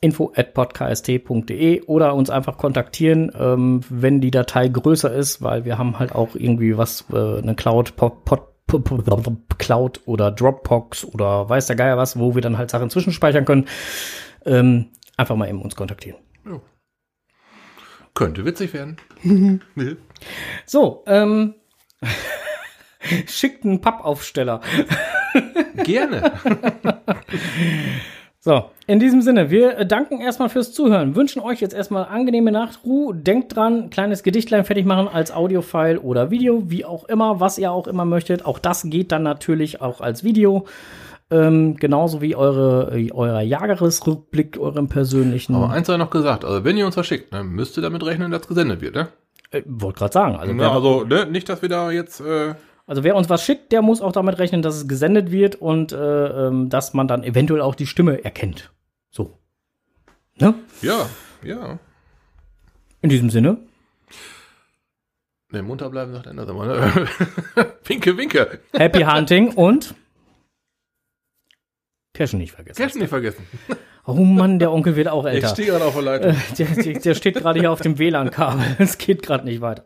[0.00, 5.78] info at podcast.de oder uns einfach kontaktieren, ähm, wenn die Datei größer ist, weil wir
[5.78, 11.04] haben halt auch irgendwie was, äh, eine Cloud, Pod, Pod, Pod, Pod, Cloud oder Dropbox
[11.04, 13.66] oder weiß der Geier was, wo wir dann halt Sachen zwischenspeichern können.
[14.44, 16.18] Ähm, einfach mal eben uns kontaktieren.
[18.14, 18.96] Könnte witzig werden.
[20.66, 21.54] So, ähm,
[23.26, 24.60] schickt einen Pappaufsteller.
[25.84, 26.32] Gerne.
[28.44, 33.14] So, in diesem Sinne, wir danken erstmal fürs Zuhören, wünschen euch jetzt erstmal angenehme Nachtruhe.
[33.14, 37.70] Denkt dran, kleines Gedichtlein fertig machen als Audiofile oder Video, wie auch immer, was ihr
[37.70, 38.44] auch immer möchtet.
[38.44, 40.66] Auch das geht dann natürlich auch als Video.
[41.30, 45.54] Ähm, genauso wie eure, äh, euer Jahresrückblick, eurem persönlichen.
[45.54, 48.04] Aber eins sei noch gesagt, also wenn ihr uns was schickt, dann müsst ihr damit
[48.04, 49.06] rechnen, dass gesendet wird, ne?
[49.52, 50.36] Äh, Wollte gerade sagen.
[50.36, 52.54] Also, wer, also, ne, nicht, dass wir da jetzt, äh,
[52.86, 55.92] also wer uns was schickt, der muss auch damit rechnen, dass es gesendet wird und
[55.92, 58.72] äh, ähm, dass man dann eventuell auch die Stimme erkennt.
[59.10, 59.38] So.
[60.38, 60.54] Ne?
[60.80, 61.06] ja,
[61.42, 61.78] ja.
[63.00, 63.58] In diesem Sinne.
[65.50, 67.08] Ne, munter bleiben, sagt einer, ne?
[67.84, 68.60] winke, winke.
[68.72, 69.94] Happy Hunting und
[72.14, 72.82] Cashen nicht vergessen.
[72.82, 73.46] Cash nicht vergessen.
[74.06, 75.48] Oh Mann, der Onkel wird auch Ich älter.
[75.48, 76.36] stehe gerade auf der Leitung.
[76.58, 78.64] Der, der, der steht gerade hier auf dem WLAN-Kabel.
[78.78, 79.84] Es geht gerade nicht weiter.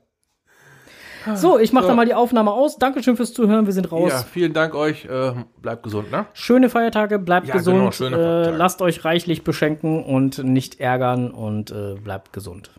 [1.35, 1.89] So, ich mache So.
[1.89, 2.79] dann mal die Aufnahme aus.
[2.79, 3.67] Dankeschön fürs Zuhören.
[3.67, 4.13] Wir sind raus.
[4.13, 5.07] Ja, vielen Dank euch.
[5.07, 6.27] Äh, bleibt gesund, ne?
[6.35, 7.79] Schöne Feiertage, bleibt Ja, gesund.
[7.79, 8.57] genau, schöne äh, Feiertage.
[8.57, 12.71] lasst euch reichlich beschenken und nicht ärgern und äh, bleibt gesund.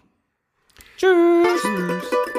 [0.97, 1.11] Tschüss.
[1.61, 2.33] Tschüss.